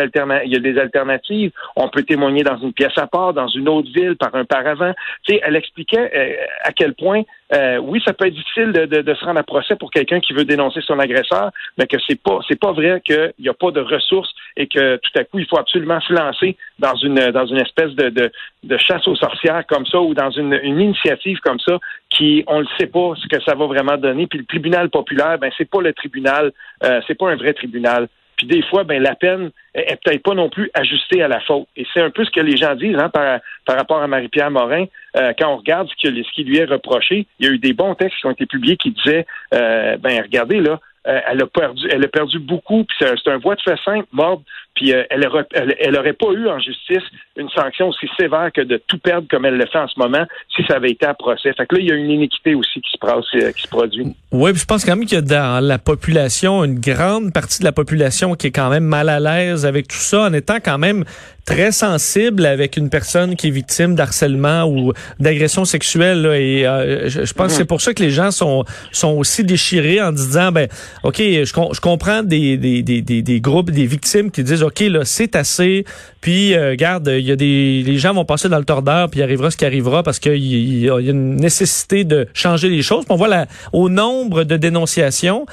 il 0.46 0.52
y 0.52 0.56
a 0.56 0.60
des 0.60 0.78
alternatives. 0.80 1.52
On 1.76 1.90
peut 1.90 2.04
témoigner 2.04 2.44
dans 2.44 2.58
une 2.58 2.74
pièce 2.74 2.98
à 2.98 3.08
part 3.08 3.34
dans 3.34 3.48
une 3.48 3.68
autre 3.70 3.90
ville 3.92 4.16
par 4.16 4.34
un 4.36 4.46
paravent. 4.46 4.94
Tu 5.24 5.34
sais 5.34 5.42
elle 5.44 5.56
expliquait 5.56 6.12
euh, 6.16 6.46
à 6.64 6.72
quel 6.72 6.94
point 6.94 7.24
oui 7.54 8.02
ça 8.06 8.14
peut 8.14 8.28
être 8.28 8.34
difficile 8.34 8.72
de, 8.72 8.86
de, 8.86 9.02
de, 9.02 9.14
se 9.14 9.24
rendre 9.24 9.40
à 9.40 9.44
procès 9.44 9.76
pour 9.76 9.92
quelqu'un 9.92 10.20
qui 10.20 10.34
veut 10.34 10.46
dénoncer 10.46 10.82
son 10.82 11.00
agresseur 11.00 11.52
mais 11.78 11.88
que 11.88 11.98
c'est 12.08 12.22
pas 12.22 12.40
c'est 12.48 12.60
pas 12.60 12.72
vrai 12.72 13.02
qu'il 13.06 13.34
n'y 13.40 13.50
a 13.50 13.54
pas 13.54 13.72
de 13.72 13.80
ressources 13.80 14.34
et 14.58 14.68
que 14.68 14.98
tout 14.98 15.12
à 15.20 15.24
coup 15.24 15.40
il 15.40 15.48
faut 15.48 15.60
absolument 15.60 16.02
se 16.02 16.14
lancer 16.14 16.58
dans 16.80 16.96
une 16.96 17.32
dans 17.32 17.46
une 17.46 17.60
espèce 17.60 17.92
de, 17.92 18.10
de, 18.10 18.32
de 18.64 18.78
chasse 18.78 19.08
aux 19.08 19.16
sorcières 19.16 19.66
comme 19.68 19.86
ça 19.86 20.00
ou 20.00 20.14
dans 20.14 20.32
une, 20.32 20.60
une 20.64 20.80
initiative 20.80 21.40
comme 21.40 21.60
ça 21.60 21.80
qui 22.10 22.44
on 22.48 22.62
ne 22.62 22.68
sait 22.78 22.88
pas 22.88 23.14
ce 23.16 23.28
que 23.28 23.42
ça 23.44 23.56
va 23.56 23.66
vraiment 23.66 23.98
donner. 23.98 24.28
Puis 24.28 24.40
le 24.40 24.46
tribunal 24.46 24.90
populaire, 24.90 25.38
ben 25.38 25.52
c'est 25.58 25.70
pas 25.70 25.82
le 25.82 25.94
tribunal, 25.94 26.52
euh, 26.84 27.02
c'est 27.08 27.16
pas 27.16 27.30
un 27.30 27.36
vrai 27.36 27.54
tribunal. 27.54 28.08
Puis 28.38 28.48
des 28.48 28.62
fois, 28.64 28.84
ben 28.84 29.02
la 29.02 29.16
peine 29.16 29.50
est, 29.74 30.00
peut-être 30.04 30.24
pas 30.24 30.36
non 30.36 30.50
plus 30.50 30.70
ajustée 30.74 31.24
à 31.24 31.28
la 31.28 31.40
faute. 31.42 31.68
Et 31.76 31.86
c'est 31.94 32.02
un 32.02 32.12
peu 32.12 32.24
ce 32.24 32.32
que 32.32 32.40
les 32.40 32.56
gens 32.56 32.76
disent 32.76 32.98
hein, 32.98 33.10
par, 33.10 33.40
par 33.66 33.76
rapport 33.76 34.02
à 34.02 34.08
Marie-Pierre 34.08 34.52
Morin. 34.52 34.86
Euh, 35.16 35.34
quand 35.38 35.52
on 35.52 35.58
regarde 35.58 35.90
ce, 35.90 35.96
qui 35.96 36.44
lui 36.44 36.58
est 36.58 36.66
reproché, 36.66 37.26
il 37.40 37.46
y 37.46 37.50
a 37.50 37.52
eu 37.52 37.58
des 37.58 37.74
bons 37.74 37.96
textes 37.96 38.20
qui 38.20 38.28
ont 38.28 38.32
été 38.32 38.46
publiés 38.46 38.78
qui 38.78 38.92
disaient, 38.92 39.26
euh, 39.54 39.98
ben 39.98 40.22
regardez 40.22 40.60
là, 40.60 40.80
euh, 41.08 41.20
elle 41.28 41.42
a 41.42 41.48
perdu, 41.48 41.88
elle 41.90 42.04
a 42.04 42.08
perdu 42.08 42.40
beaucoup. 42.40 42.84
Puis 42.84 42.98
c'est 43.00 43.32
un 43.32 43.38
voie 43.38 43.56
de 43.56 43.62
fait 43.62 43.80
simple, 43.84 44.08
mordre. 44.12 44.44
Puis 44.78 44.94
euh, 44.94 45.04
elle, 45.10 45.28
aurait, 45.28 45.46
elle, 45.52 45.98
aurait 45.98 46.14
pas 46.14 46.32
eu 46.34 46.48
en 46.48 46.60
justice 46.60 47.02
une 47.36 47.50
sanction 47.50 47.90
aussi 47.90 48.08
sévère 48.16 48.52
que 48.54 48.62
de 48.62 48.80
tout 48.86 49.00
perdre 49.00 49.28
comme 49.28 49.46
elle 49.46 49.58
le 49.58 49.66
fait 49.66 49.80
en 49.80 49.88
ce 49.88 50.00
moment 50.00 50.24
si 50.56 50.64
ça 50.68 50.76
avait 50.76 50.92
été 50.92 51.08
à 51.08 51.16
procès. 51.16 51.52
Fait 51.54 51.66
que 51.66 51.76
là, 51.76 51.82
il 51.82 51.88
y 51.88 51.92
a 51.92 51.96
une 51.96 52.12
iniquité 52.12 52.54
aussi 52.54 52.80
qui 52.80 52.92
se, 52.92 52.98
passe, 53.00 53.26
euh, 53.36 53.52
qui 53.54 53.64
se 53.64 53.68
produit. 53.68 54.16
Oui, 54.32 54.52
je 54.54 54.66
pense 54.66 54.86
quand 54.86 54.96
même 54.96 55.06
qu'il 55.06 55.16
y 55.16 55.20
a 55.20 55.22
dans 55.22 55.64
la 55.64 55.80
population 55.80 56.64
une 56.64 56.80
grande 56.80 57.34
partie 57.34 57.60
de 57.60 57.64
la 57.64 57.72
population 57.72 58.36
qui 58.36 58.48
est 58.48 58.52
quand 58.52 58.70
même 58.70 58.84
mal 58.84 59.10
à 59.10 59.20
l'aise 59.20 59.66
avec 59.66 59.88
tout 59.88 59.98
ça, 59.98 60.26
en 60.26 60.34
étant 60.34 60.58
quand 60.64 60.78
même 60.78 61.06
très 61.46 61.72
sensible 61.72 62.46
avec 62.46 62.76
une 62.78 62.90
personne 62.90 63.36
qui 63.36 63.48
est 63.48 63.52
victime 63.52 63.96
d'harcèlement 63.96 64.66
ou 64.66 64.92
d'agression 65.20 65.64
sexuelle. 65.64 66.26
et 66.36 66.64
je, 67.08 67.34
pense 67.34 67.48
que 67.48 67.54
c'est 67.54 67.66
pour 67.66 67.80
ça 67.80 67.94
que 67.94 68.04
les 68.04 68.10
gens 68.10 68.32
sont 68.32 68.66
sont 68.92 69.14
aussi 69.14 69.46
déchirés 69.46 70.02
en 70.02 70.12
disant 70.12 70.52
ben 70.52 70.68
OK, 71.04 71.18
je, 71.20 71.46
je 71.46 71.80
comprends 71.80 72.22
des, 72.22 72.58
des, 72.58 72.84
des, 72.84 73.02
des, 73.02 73.42
groupes, 73.42 73.72
des 73.72 73.86
victimes 73.86 74.30
qui 74.30 74.44
disent, 74.44 74.64
OK, 74.68 74.82
là, 74.82 75.06
c'est 75.06 75.38
assez. 75.38 75.86
Puis, 76.20 76.54
euh, 76.54 76.72
regarde, 76.72 77.08
il 77.08 77.26
y 77.26 77.32
a 77.32 77.38
des, 77.38 77.84
les 77.86 77.98
gens 77.98 78.14
vont 78.14 78.26
passer 78.26 78.50
dans 78.50 78.58
le 78.58 78.66
tordeur, 78.66 79.10
puis 79.10 79.22
il 79.22 79.24
arrivera 79.24 79.50
ce 79.50 79.56
qui 79.56 79.66
arrivera 79.66 80.04
parce 80.04 80.20
qu'il 80.20 80.46
y, 80.46 80.90
a 80.90 81.00
une 81.00 81.38
nécessité 81.38 82.04
de 82.04 82.28
changer 82.34 82.68
les 82.68 82.82
choses. 82.82 83.06
on 83.08 83.16
voit 83.16 83.30
la, 83.30 83.48
au 83.72 83.88
nombre 83.88 84.44
de 84.44 84.58
dénonciations. 84.58 85.46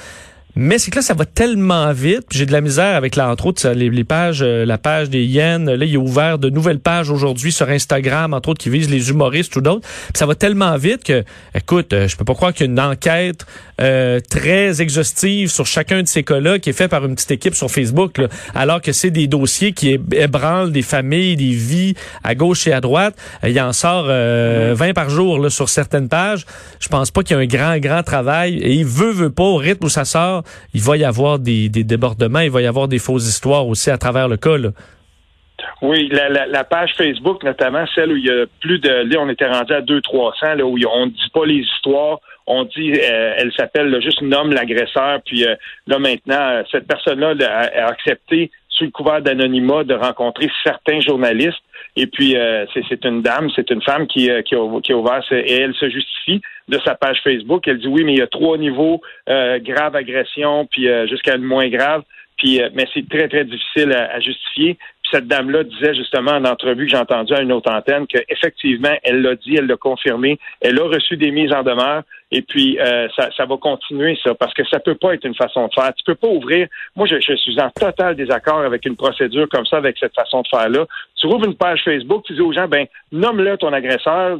Mais 0.56 0.78
c'est 0.78 0.90
que 0.92 0.97
là, 0.97 1.02
ça 1.02 1.14
va 1.14 1.25
tellement 1.26 1.92
vite. 1.92 2.26
J'ai 2.30 2.47
de 2.47 2.52
la 2.52 2.61
misère 2.61 2.94
avec, 2.97 3.16
là, 3.16 3.28
entre 3.28 3.47
autres, 3.47 3.68
les, 3.71 4.04
pages, 4.04 4.40
euh, 4.42 4.64
la 4.64 4.78
page 4.78 5.11
des 5.11 5.25
Yens. 5.25 5.68
Là, 5.68 5.85
il 5.85 5.97
a 5.97 5.99
ouvert 5.99 6.38
de 6.38 6.49
nouvelles 6.49 6.78
pages 6.78 7.11
aujourd'hui 7.11 7.50
sur 7.50 7.68
Instagram, 7.68 8.35
entre 8.35 8.50
autres, 8.50 8.62
qui 8.62 8.71
visent 8.71 8.90
les 8.90 9.11
humoristes 9.11 9.54
ou 9.56 9.61
d'autres. 9.61 9.87
Ça 10.14 10.26
va 10.26 10.37
tellement 10.37 10.76
vite 10.76 11.02
que, 11.02 11.25
écoute, 11.56 11.92
euh, 11.92 12.06
je 12.06 12.16
peux 12.16 12.25
pas 12.25 12.35
croire 12.35 12.52
qu'il 12.52 12.66
y 12.66 12.68
a 12.68 12.73
une 12.73 12.80
enquête 12.80 13.47
euh, 13.81 14.21
très 14.31 14.81
exhaustive 14.81 15.50
sur 15.50 15.66
chacun 15.66 16.02
de 16.02 16.09
ces 16.09 16.23
cas-là 16.23 16.59
qui 16.59 16.71
est 16.71 16.75
fait 16.75 16.88
par 16.88 17.04
une 17.04 17.14
petite 17.14 17.31
équipe 17.33 17.54
sur 17.54 17.71
Facebook, 17.71 18.21
alors 18.54 18.81
que 18.81 18.93
c'est 18.93 19.11
des 19.11 19.26
dossiers 19.26 19.73
qui 19.73 19.99
ébranlent 20.12 20.73
des 20.73 20.83
familles, 20.83 21.37
des 21.37 21.52
vies 21.52 21.95
à 22.23 22.35
gauche 22.35 22.66
et 22.66 22.73
à 22.73 22.81
droite. 22.81 23.14
il 23.43 23.61
en 23.61 23.73
sort 23.73 24.07
20 24.07 24.93
par 24.95 25.11
jour 25.11 25.38
là, 25.38 25.50
sur 25.50 25.69
certaines 25.69 26.09
pages. 26.09 26.45
Je 26.81 26.88
pense 26.88 27.11
pas 27.11 27.23
qu'il 27.23 27.37
y 27.37 27.40
a 27.40 27.43
un 27.43 27.47
grand, 27.47 27.78
grand 27.78 28.02
travail. 28.02 28.59
Et 28.59 28.73
il 28.73 28.87
veut, 28.87 29.11
veut 29.11 29.33
pas, 29.33 29.45
au 29.45 29.57
rythme 29.57 29.87
où 29.87 29.88
ça 29.88 30.04
sort, 30.04 30.43
il 30.73 30.81
va 30.81 30.97
y 30.97 31.04
avoir 31.04 31.38
des, 31.38 31.69
débordements, 31.69 32.40
il 32.40 32.50
va 32.50 32.62
y 32.62 32.66
avoir 32.66 32.88
des 32.88 32.99
fausses 32.99 33.28
histoires 33.28 33.66
aussi 33.66 33.90
à 33.90 33.99
travers 33.99 34.28
le 34.28 34.37
cas. 34.37 34.57
Oui, 35.83 36.09
la, 36.11 36.64
page 36.64 36.93
Facebook, 36.97 37.43
notamment 37.43 37.85
celle 37.95 38.12
où 38.12 38.16
il 38.16 38.25
y 38.25 38.31
a 38.31 38.47
plus 38.61 38.78
de. 38.78 38.88
Là, 38.88 39.21
on 39.21 39.28
était 39.28 39.49
rendu 39.49 39.73
à 39.73 39.81
200-300, 39.81 40.57
là, 40.57 40.64
où 40.64 40.76
on 40.90 41.07
ne 41.07 41.11
dit 41.11 41.31
pas 41.33 41.47
les 41.47 41.64
histoires. 41.76 42.19
On 42.46 42.64
dit, 42.64 42.92
euh, 42.92 43.34
elle 43.38 43.52
s'appelle 43.52 44.00
juste 44.02 44.22
nomme 44.22 44.52
l'agresseur. 44.52 45.20
Puis 45.24 45.46
euh, 45.46 45.54
là, 45.86 45.98
maintenant, 45.98 46.62
cette 46.70 46.86
personne-là 46.86 47.34
a, 47.46 47.86
accepté, 47.86 48.50
sous 48.68 48.84
le 48.84 48.90
couvert 48.90 49.22
d'anonymat, 49.22 49.84
de 49.84 49.94
rencontrer 49.94 50.50
certains 50.62 51.00
journalistes 51.00 51.62
Et 51.96 52.06
puis, 52.06 52.36
euh, 52.36 52.66
c'est 52.74 53.04
une 53.04 53.22
dame, 53.22 53.48
c'est 53.54 53.70
une 53.70 53.82
femme 53.82 54.06
qui, 54.06 54.30
euh, 54.30 54.42
qui, 54.42 54.56
a, 54.56 54.80
qui 54.80 54.92
a 54.92 54.96
ouvert, 54.96 55.22
et 55.30 55.52
elle 55.52 55.74
se 55.74 55.88
justifie 55.88 56.40
de 56.68 56.78
sa 56.84 56.94
page 56.94 57.20
Facebook. 57.22 57.66
Elle 57.68 57.78
dit 57.78 57.86
oui, 57.86 58.04
mais 58.04 58.14
il 58.14 58.18
y 58.18 58.22
a 58.22 58.26
trois 58.26 58.58
niveaux, 58.58 59.00
euh, 59.28 59.58
grave 59.60 59.94
agression, 59.94 60.66
puis 60.66 60.88
jusqu'à 61.08 61.36
une 61.36 61.44
moins 61.44 61.68
grave. 61.68 62.02
Puis, 62.36 62.60
mais 62.74 62.86
c'est 62.92 63.08
très, 63.08 63.28
très 63.28 63.44
difficile 63.44 63.92
à, 63.92 64.18
justifier. 64.18 64.76
Puis 65.04 65.11
cette 65.12 65.28
dame-là 65.28 65.64
disait 65.64 65.94
justement 65.94 66.32
en 66.32 66.44
entrevue 66.46 66.87
que 66.87 66.90
j'ai 66.90 66.96
entendu 66.96 67.34
à 67.34 67.42
une 67.42 67.52
autre 67.52 67.70
antenne 67.70 68.06
qu'effectivement, 68.06 68.96
elle 69.02 69.20
l'a 69.20 69.34
dit, 69.34 69.54
elle 69.56 69.66
l'a 69.66 69.76
confirmé, 69.76 70.38
elle 70.62 70.80
a 70.80 70.84
reçu 70.84 71.18
des 71.18 71.30
mises 71.30 71.52
en 71.52 71.62
demeure. 71.62 72.02
Et 72.32 72.40
puis, 72.40 72.80
euh, 72.80 73.06
ça, 73.14 73.28
ça, 73.37 73.44
va 73.44 73.56
continuer, 73.58 74.18
ça, 74.25 74.34
parce 74.34 74.54
que 74.54 74.64
ça 74.66 74.80
peut 74.80 74.94
pas 74.94 75.14
être 75.14 75.25
une 75.25 75.34
façon 75.34 75.68
de 75.68 75.75
faire. 75.75 75.92
Tu 75.94 76.02
peux 76.04 76.14
pas 76.14 76.26
ouvrir. 76.26 76.66
Moi, 76.96 77.06
je, 77.06 77.16
je 77.20 77.37
suis 77.37 77.61
en 77.61 77.70
total 77.70 78.16
désaccord 78.16 78.61
avec 78.61 78.87
une 78.87 78.96
procédure 78.96 79.46
comme 79.49 79.66
ça, 79.66 79.76
avec 79.76 79.96
cette 80.00 80.14
façon 80.14 80.40
de 80.40 80.49
faire-là. 80.49 80.87
Tu 81.16 81.26
ouvres 81.26 81.44
une 81.44 81.54
page 81.54 81.82
Facebook, 81.84 82.25
tu 82.25 82.32
dis 82.32 82.40
aux 82.40 82.52
gens, 82.52 82.66
ben, 82.66 82.87
nomme-le 83.12 83.56
ton 83.58 83.73
agresseur, 83.73 84.38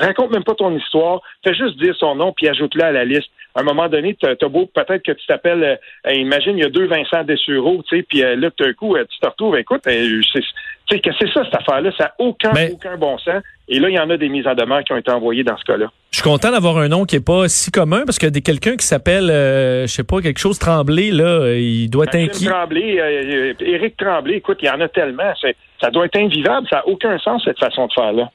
raconte 0.00 0.32
même 0.32 0.44
pas 0.44 0.54
ton 0.54 0.76
histoire, 0.76 1.20
fais 1.44 1.54
juste 1.54 1.76
dire 1.76 1.94
son 1.96 2.16
nom, 2.16 2.32
puis 2.32 2.48
ajoute-le 2.48 2.82
à 2.82 2.90
la 2.90 3.04
liste. 3.04 3.30
À 3.56 3.60
un 3.60 3.64
moment 3.64 3.88
donné, 3.88 4.14
tu 4.14 4.26
as 4.26 4.48
beau, 4.48 4.66
peut-être 4.66 5.02
que 5.02 5.12
tu 5.12 5.26
t'appelles, 5.26 5.78
euh, 6.06 6.12
imagine, 6.12 6.58
il 6.58 6.62
y 6.62 6.66
a 6.66 6.68
deux 6.68 6.86
Vincent 6.86 7.24
Dessureau, 7.24 7.82
tu 7.88 7.96
sais, 7.96 8.02
puis 8.02 8.22
euh, 8.22 8.36
là, 8.36 8.50
tout 8.50 8.62
d'un 8.62 8.74
coup, 8.74 8.96
tu 8.98 9.18
te 9.18 9.26
retrouves, 9.26 9.56
écoute, 9.56 9.80
c'est 9.84 10.42
tu 10.86 10.94
sais, 10.94 11.00
que 11.00 11.10
c'est 11.18 11.32
ça, 11.32 11.42
cette 11.44 11.54
affaire-là? 11.54 11.90
Ça 11.98 12.04
n'a 12.04 12.14
aucun, 12.18 12.52
aucun 12.70 12.96
bon 12.96 13.18
sens. 13.18 13.42
Et 13.66 13.80
là, 13.80 13.88
il 13.88 13.96
y 13.96 13.98
en 13.98 14.08
a 14.10 14.16
des 14.16 14.28
mises 14.28 14.46
en 14.46 14.54
demeure 14.54 14.84
qui 14.84 14.92
ont 14.92 14.96
été 14.96 15.10
envoyées 15.10 15.42
dans 15.42 15.56
ce 15.56 15.64
cas-là. 15.64 15.90
Je 16.16 16.22
suis 16.22 16.30
content 16.30 16.50
d'avoir 16.50 16.78
un 16.78 16.88
nom 16.88 17.04
qui 17.04 17.16
est 17.16 17.20
pas 17.20 17.46
si 17.46 17.70
commun 17.70 18.04
parce 18.06 18.18
que 18.18 18.28
quelqu'un 18.28 18.76
qui 18.76 18.86
s'appelle, 18.86 19.28
euh, 19.28 19.86
je 19.86 19.92
sais 19.92 20.02
pas, 20.02 20.22
quelque 20.22 20.38
chose 20.38 20.58
Tremblay, 20.58 21.10
là, 21.10 21.52
il 21.52 21.90
doit 21.90 22.06
être 22.06 22.14
inquiet. 22.14 22.48
Tremblay, 22.48 22.98
euh, 22.98 23.52
Éric 23.60 23.98
Tremblay, 23.98 24.36
écoute, 24.36 24.56
il 24.62 24.64
y 24.64 24.70
en 24.70 24.80
a 24.80 24.88
tellement. 24.88 25.34
Ça 25.78 25.90
doit 25.90 26.06
être 26.06 26.16
invivable. 26.16 26.66
Ça 26.70 26.76
n'a 26.76 26.88
aucun 26.88 27.18
sens, 27.18 27.42
cette 27.44 27.58
façon 27.58 27.86
de 27.88 27.92
faire-là. 27.92 28.30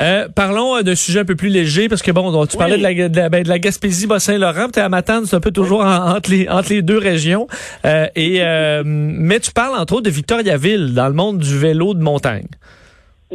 Euh, 0.00 0.28
parlons 0.36 0.80
d'un 0.82 0.94
sujet 0.94 1.18
un 1.18 1.24
peu 1.24 1.34
plus 1.34 1.48
léger 1.48 1.88
parce 1.88 2.00
que, 2.00 2.12
bon, 2.12 2.46
tu 2.46 2.56
parlais 2.56 2.78
de 2.78 2.82
la, 2.84 3.08
de 3.08 3.16
la, 3.16 3.28
ben, 3.28 3.42
de 3.42 3.48
la 3.48 3.58
Gaspésie, 3.58 4.06
Bas-Saint-Laurent. 4.06 4.68
Tu 4.72 4.78
es 4.78 4.82
à 4.82 4.88
Matane, 4.88 5.26
c'est 5.26 5.34
un 5.34 5.40
peu 5.40 5.50
toujours 5.50 5.80
entre, 5.84 6.30
les, 6.30 6.48
entre 6.48 6.68
les 6.70 6.82
deux 6.82 6.98
régions. 6.98 7.48
et, 8.14 8.40
mais 8.84 9.40
tu 9.40 9.50
parles, 9.50 9.76
entre 9.76 9.94
autres, 9.94 10.04
de 10.04 10.10
Victoriaville 10.10 10.94
dans 10.94 11.08
le 11.08 11.14
monde 11.14 11.38
du 11.38 11.58
vélo 11.58 11.92
de 11.92 12.04
montagne. 12.04 12.46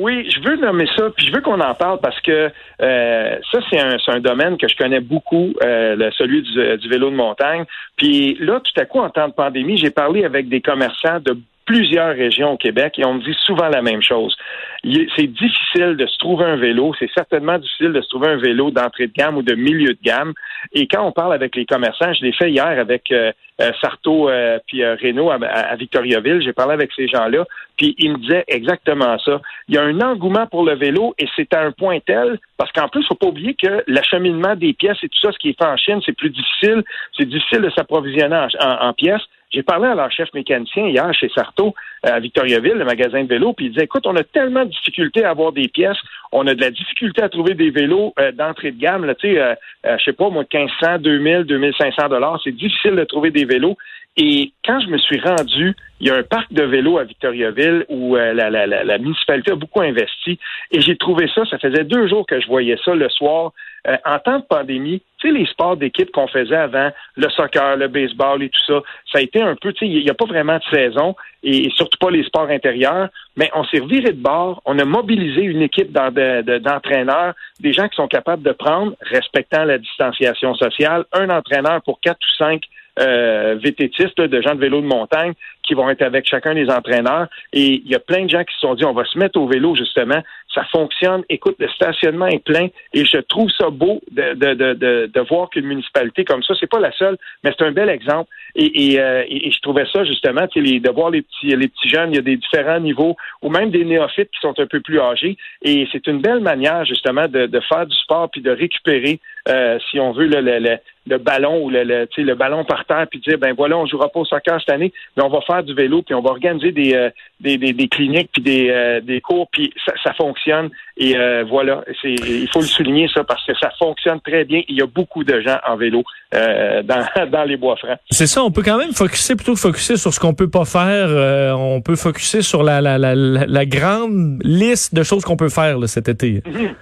Oui, 0.01 0.27
je 0.31 0.39
veux 0.39 0.55
nommer 0.55 0.87
ça, 0.97 1.11
puis 1.15 1.27
je 1.27 1.31
veux 1.31 1.41
qu'on 1.41 1.59
en 1.59 1.75
parle 1.75 1.99
parce 2.01 2.19
que 2.21 2.49
euh, 2.81 3.35
ça, 3.51 3.59
c'est 3.69 3.79
un, 3.79 3.97
un, 4.07 4.19
domaine 4.19 4.57
que 4.57 4.67
je 4.67 4.75
connais 4.75 4.99
beaucoup, 4.99 5.53
euh, 5.63 6.09
celui 6.17 6.41
du, 6.41 6.77
du, 6.77 6.89
vélo 6.89 7.11
de 7.11 7.15
montagne. 7.15 7.65
Puis 7.97 8.35
là, 8.39 8.59
tout 8.61 8.81
à 8.81 8.85
coup, 8.85 8.97
en 8.97 9.11
temps 9.11 9.27
de 9.27 9.33
pandémie, 9.33 9.77
j'ai 9.77 9.91
parlé 9.91 10.25
avec 10.25 10.49
des 10.49 10.59
commerçants 10.59 11.19
de 11.19 11.37
plusieurs 11.65 12.15
régions 12.15 12.53
au 12.53 12.57
Québec 12.57 12.97
et 12.97 13.05
on 13.05 13.13
me 13.13 13.21
dit 13.21 13.37
souvent 13.45 13.69
la 13.69 13.83
même 13.83 14.01
chose. 14.01 14.35
C'est 14.83 15.27
difficile 15.27 15.95
de 15.95 16.07
se 16.07 16.17
trouver 16.17 16.45
un 16.45 16.55
vélo, 16.55 16.91
c'est 16.97 17.09
certainement 17.13 17.59
difficile 17.59 17.93
de 17.93 18.01
se 18.01 18.09
trouver 18.09 18.29
un 18.29 18.37
vélo 18.37 18.71
d'entrée 18.71 19.05
de 19.05 19.13
gamme 19.13 19.37
ou 19.37 19.43
de 19.43 19.53
milieu 19.53 19.93
de 19.93 19.99
gamme. 20.01 20.33
Et 20.73 20.87
quand 20.87 21.05
on 21.05 21.11
parle 21.11 21.33
avec 21.33 21.55
les 21.55 21.65
commerçants, 21.65 22.11
je 22.13 22.23
l'ai 22.23 22.31
fait 22.33 22.49
hier 22.49 22.65
avec 22.65 23.11
euh, 23.11 23.31
euh 23.61 23.71
Sarto 23.79 24.27
euh, 24.27 24.57
puis 24.65 24.83
euh, 24.83 24.95
Renault 24.95 25.29
à, 25.29 25.75
Victoriaville, 25.75 26.41
j'ai 26.41 26.53
parlé 26.53 26.73
avec 26.73 26.91
ces 26.95 27.07
gens-là, 27.07 27.45
puis 27.77 27.93
ils 27.99 28.11
me 28.11 28.17
disaient 28.17 28.43
exactement 28.47 29.19
ça. 29.19 29.39
Il 29.67 29.75
y 29.75 29.77
a 29.77 29.83
un 29.83 30.01
engouement 30.01 30.47
pour 30.47 30.65
le 30.65 30.73
vélo 30.73 31.13
et 31.19 31.27
c'est 31.35 31.53
à 31.53 31.61
un 31.61 31.71
point 31.71 31.99
tel, 31.99 32.39
parce 32.57 32.71
qu'en 32.71 32.87
plus, 32.87 33.05
faut 33.05 33.13
pas 33.13 33.27
oublier 33.27 33.53
que 33.53 33.83
l'acheminement 33.85 34.55
des 34.55 34.73
pièces 34.73 34.97
et 35.03 35.09
tout 35.09 35.19
ça, 35.21 35.31
ce 35.31 35.37
qui 35.37 35.49
est 35.49 35.57
fait 35.59 35.69
en 35.69 35.77
Chine, 35.77 36.01
c'est 36.03 36.17
plus 36.17 36.31
difficile, 36.31 36.83
c'est 37.15 37.25
difficile 37.25 37.61
de 37.61 37.69
s'approvisionner 37.69 38.47
en 38.59 38.93
pièces. 38.93 39.27
J'ai 39.51 39.63
parlé 39.63 39.87
à 39.87 39.95
leur 39.95 40.11
chef 40.11 40.33
mécanicien 40.33 40.87
hier 40.87 41.13
chez 41.13 41.29
Sarto 41.29 41.75
à 42.03 42.19
Victoriaville, 42.19 42.73
le 42.73 42.85
magasin 42.85 43.23
de 43.23 43.27
vélos, 43.27 43.53
puis 43.53 43.65
il 43.65 43.71
disait 43.71 43.83
écoute, 43.83 44.07
on 44.07 44.15
a 44.15 44.23
tellement 44.23 44.63
de 44.63 44.69
difficultés 44.69 45.25
à 45.25 45.31
avoir 45.31 45.51
des 45.51 45.67
pièces, 45.67 45.97
on 46.31 46.47
a 46.47 46.55
de 46.55 46.61
la 46.61 46.71
difficulté 46.71 47.21
à 47.21 47.29
trouver 47.29 47.53
des 47.53 47.69
vélos 47.69 48.13
euh, 48.19 48.31
d'entrée 48.31 48.71
de 48.71 48.79
gamme, 48.79 49.05
là, 49.05 49.13
tu 49.13 49.27
sais, 49.27 49.39
euh, 49.39 49.53
euh, 49.85 49.97
je 49.97 50.05
sais 50.05 50.13
pas, 50.13 50.29
moi, 50.29 50.45
1500, 50.51 50.99
2000, 50.99 51.43
2500 51.43 52.09
dollars, 52.09 52.39
c'est 52.43 52.53
difficile 52.53 52.95
de 52.95 53.03
trouver 53.03 53.31
des 53.31 53.45
vélos. 53.45 53.77
Et 54.17 54.51
quand 54.65 54.79
je 54.81 54.87
me 54.87 54.97
suis 54.97 55.19
rendu, 55.21 55.73
il 56.01 56.07
y 56.07 56.09
a 56.09 56.15
un 56.15 56.23
parc 56.23 56.51
de 56.51 56.63
vélos 56.63 56.97
à 56.97 57.05
Victoriaville 57.05 57.85
où 57.87 58.17
euh, 58.17 58.33
la, 58.33 58.49
la, 58.49 58.65
la, 58.67 58.97
municipalité 58.97 59.51
a 59.51 59.55
beaucoup 59.55 59.81
investi 59.81 60.37
et 60.71 60.81
j'ai 60.81 60.97
trouvé 60.97 61.29
ça, 61.33 61.45
ça 61.45 61.57
faisait 61.59 61.85
deux 61.85 62.07
jours 62.07 62.25
que 62.25 62.41
je 62.41 62.47
voyais 62.47 62.77
ça 62.83 62.93
le 62.93 63.07
soir. 63.09 63.53
Euh, 63.87 63.97
en 64.05 64.19
temps 64.19 64.37
de 64.37 64.43
pandémie, 64.43 65.01
tu 65.17 65.27
sais, 65.27 65.33
les 65.33 65.45
sports 65.47 65.75
d'équipe 65.75 66.11
qu'on 66.11 66.27
faisait 66.27 66.55
avant, 66.55 66.91
le 67.15 67.29
soccer, 67.29 67.77
le 67.77 67.87
baseball 67.87 68.43
et 68.43 68.49
tout 68.49 68.61
ça, 68.67 68.81
ça 69.11 69.17
a 69.17 69.21
été 69.21 69.41
un 69.41 69.55
peu, 69.55 69.73
tu 69.73 69.85
sais, 69.85 69.91
il 69.91 70.03
n'y 70.03 70.09
a 70.09 70.13
pas 70.13 70.25
vraiment 70.25 70.57
de 70.57 70.75
saison 70.75 71.15
et 71.41 71.69
surtout 71.75 71.97
pas 71.99 72.11
les 72.11 72.23
sports 72.23 72.49
intérieurs, 72.49 73.09
mais 73.35 73.49
on 73.55 73.63
s'est 73.63 73.79
reviré 73.79 74.13
de 74.13 74.21
bord, 74.21 74.61
on 74.65 74.77
a 74.77 74.85
mobilisé 74.85 75.41
une 75.41 75.63
équipe 75.63 75.91
d'entraîneurs, 75.91 77.33
des 77.59 77.73
gens 77.73 77.87
qui 77.87 77.95
sont 77.95 78.07
capables 78.07 78.43
de 78.43 78.51
prendre, 78.51 78.93
respectant 79.01 79.63
la 79.63 79.79
distanciation 79.79 80.53
sociale, 80.53 81.05
un 81.11 81.29
entraîneur 81.29 81.81
pour 81.81 81.99
quatre 82.01 82.19
ou 82.21 82.37
cinq 82.37 82.61
euh, 82.99 83.55
vététistes, 83.61 84.19
de 84.19 84.41
gens 84.41 84.53
de 84.53 84.59
vélo 84.59 84.81
de 84.81 84.85
montagne 84.85 85.33
qui 85.63 85.73
vont 85.73 85.89
être 85.89 86.01
avec 86.01 86.27
chacun 86.27 86.53
des 86.53 86.69
entraîneurs. 86.69 87.27
Et 87.53 87.81
il 87.83 87.87
y 87.89 87.95
a 87.95 87.99
plein 87.99 88.25
de 88.25 88.29
gens 88.29 88.43
qui 88.43 88.53
se 88.53 88.59
sont 88.59 88.75
dit, 88.75 88.83
on 88.83 88.93
va 88.93 89.05
se 89.05 89.17
mettre 89.17 89.39
au 89.39 89.47
vélo, 89.47 89.75
justement. 89.75 90.21
Ça 90.53 90.65
fonctionne. 90.65 91.23
Écoute, 91.29 91.55
le 91.59 91.69
stationnement 91.69 92.27
est 92.27 92.43
plein. 92.43 92.67
Et 92.93 93.05
je 93.05 93.17
trouve 93.17 93.49
ça 93.57 93.69
beau 93.69 94.01
de, 94.11 94.33
de, 94.33 94.53
de, 94.53 95.05
de, 95.07 95.21
voir 95.21 95.49
qu'une 95.49 95.65
municipalité 95.65 96.25
comme 96.25 96.43
ça, 96.43 96.53
c'est 96.59 96.69
pas 96.69 96.79
la 96.79 96.91
seule, 96.91 97.17
mais 97.43 97.51
c'est 97.57 97.65
un 97.65 97.71
bel 97.71 97.89
exemple. 97.89 98.29
Et, 98.55 98.93
et, 98.93 98.99
euh, 98.99 99.23
et, 99.29 99.49
je 99.49 99.59
trouvais 99.61 99.85
ça, 99.93 100.03
justement, 100.03 100.45
de 100.53 100.91
voir 100.91 101.09
les 101.09 101.21
petits, 101.21 101.55
les 101.55 101.67
petits 101.69 101.89
jeunes, 101.89 102.11
il 102.11 102.15
y 102.15 102.19
a 102.19 102.21
des 102.21 102.35
différents 102.35 102.79
niveaux, 102.79 103.15
ou 103.41 103.49
même 103.49 103.71
des 103.71 103.85
néophytes 103.85 104.29
qui 104.31 104.39
sont 104.41 104.59
un 104.59 104.65
peu 104.65 104.81
plus 104.81 104.99
âgés. 104.99 105.37
Et 105.61 105.87
c'est 105.91 106.05
une 106.07 106.19
belle 106.19 106.41
manière, 106.41 106.83
justement, 106.85 107.27
de, 107.27 107.45
de 107.45 107.59
faire 107.61 107.85
du 107.85 107.95
sport 107.95 108.29
puis 108.29 108.41
de 108.41 108.51
récupérer, 108.51 109.19
euh, 109.47 109.79
si 109.89 109.99
on 109.99 110.11
veut, 110.11 110.27
le, 110.27 110.41
le, 110.41 110.77
le, 111.07 111.17
ballon 111.17 111.63
ou 111.63 111.69
le, 111.69 111.83
le, 111.83 112.07
le 112.17 112.35
ballon 112.35 112.65
par 112.65 112.85
terre, 112.85 113.07
puis 113.09 113.19
dire, 113.19 113.37
ben 113.37 113.53
voilà, 113.53 113.77
on 113.77 113.85
jouera 113.85 114.09
pas 114.09 114.19
au 114.19 114.25
soccer 114.25 114.59
cette 114.59 114.69
année, 114.69 114.91
mais 115.15 115.23
on 115.23 115.29
va 115.29 115.41
faire 115.41 115.63
du 115.63 115.73
vélo, 115.73 116.01
puis 116.01 116.13
on 116.13 116.21
va 116.21 116.31
organiser 116.31 116.71
des, 116.71 116.93
euh, 116.93 117.09
des, 117.41 117.57
des, 117.57 117.87
cliniques, 117.87 118.29
puis 118.31 118.41
des, 118.41 118.69
euh, 118.69 119.01
des 119.01 119.19
cours, 119.19 119.47
puis 119.51 119.73
ça, 119.85 119.93
ça 120.03 120.13
fonctionne. 120.13 120.69
Et 120.97 121.17
euh, 121.17 121.43
voilà, 121.47 121.83
c'est, 122.01 122.13
il 122.13 122.47
faut 122.51 122.61
le 122.61 122.65
souligner 122.65 123.09
ça 123.13 123.23
parce 123.23 123.45
que 123.45 123.53
ça 123.59 123.71
fonctionne 123.79 124.19
très 124.21 124.45
bien. 124.45 124.61
Il 124.67 124.77
y 124.77 124.81
a 124.81 124.85
beaucoup 124.85 125.23
de 125.23 125.41
gens 125.41 125.57
en 125.67 125.75
vélo 125.75 126.03
dans, 126.31 127.05
dans 127.31 127.43
les 127.43 127.57
bois 127.57 127.75
francs. 127.75 127.97
C'est 128.09 128.27
ça, 128.27 128.43
on 128.43 128.51
peut 128.51 128.63
quand 128.63 128.77
même 128.77 128.93
focuser 128.93 129.35
plutôt 129.35 129.53
que 129.53 129.59
focuser 129.59 129.97
sur 129.97 130.13
ce 130.13 130.19
qu'on 130.19 130.33
peut 130.33 130.49
pas 130.49 130.65
faire. 130.65 131.09
on 131.57 131.81
peut 131.81 131.95
focuser 131.95 132.41
sur 132.41 132.63
la, 132.63 132.81
la, 132.81 132.97
la, 132.97 133.15
la, 133.15 133.65
grande 133.65 134.39
liste 134.43 134.93
de 134.93 135.03
choses 135.03 135.23
qu'on 135.23 135.37
peut 135.37 135.49
faire 135.49 135.79
là, 135.79 135.87
cet 135.87 136.09
été. 136.09 136.41
Mhm. 136.45 136.75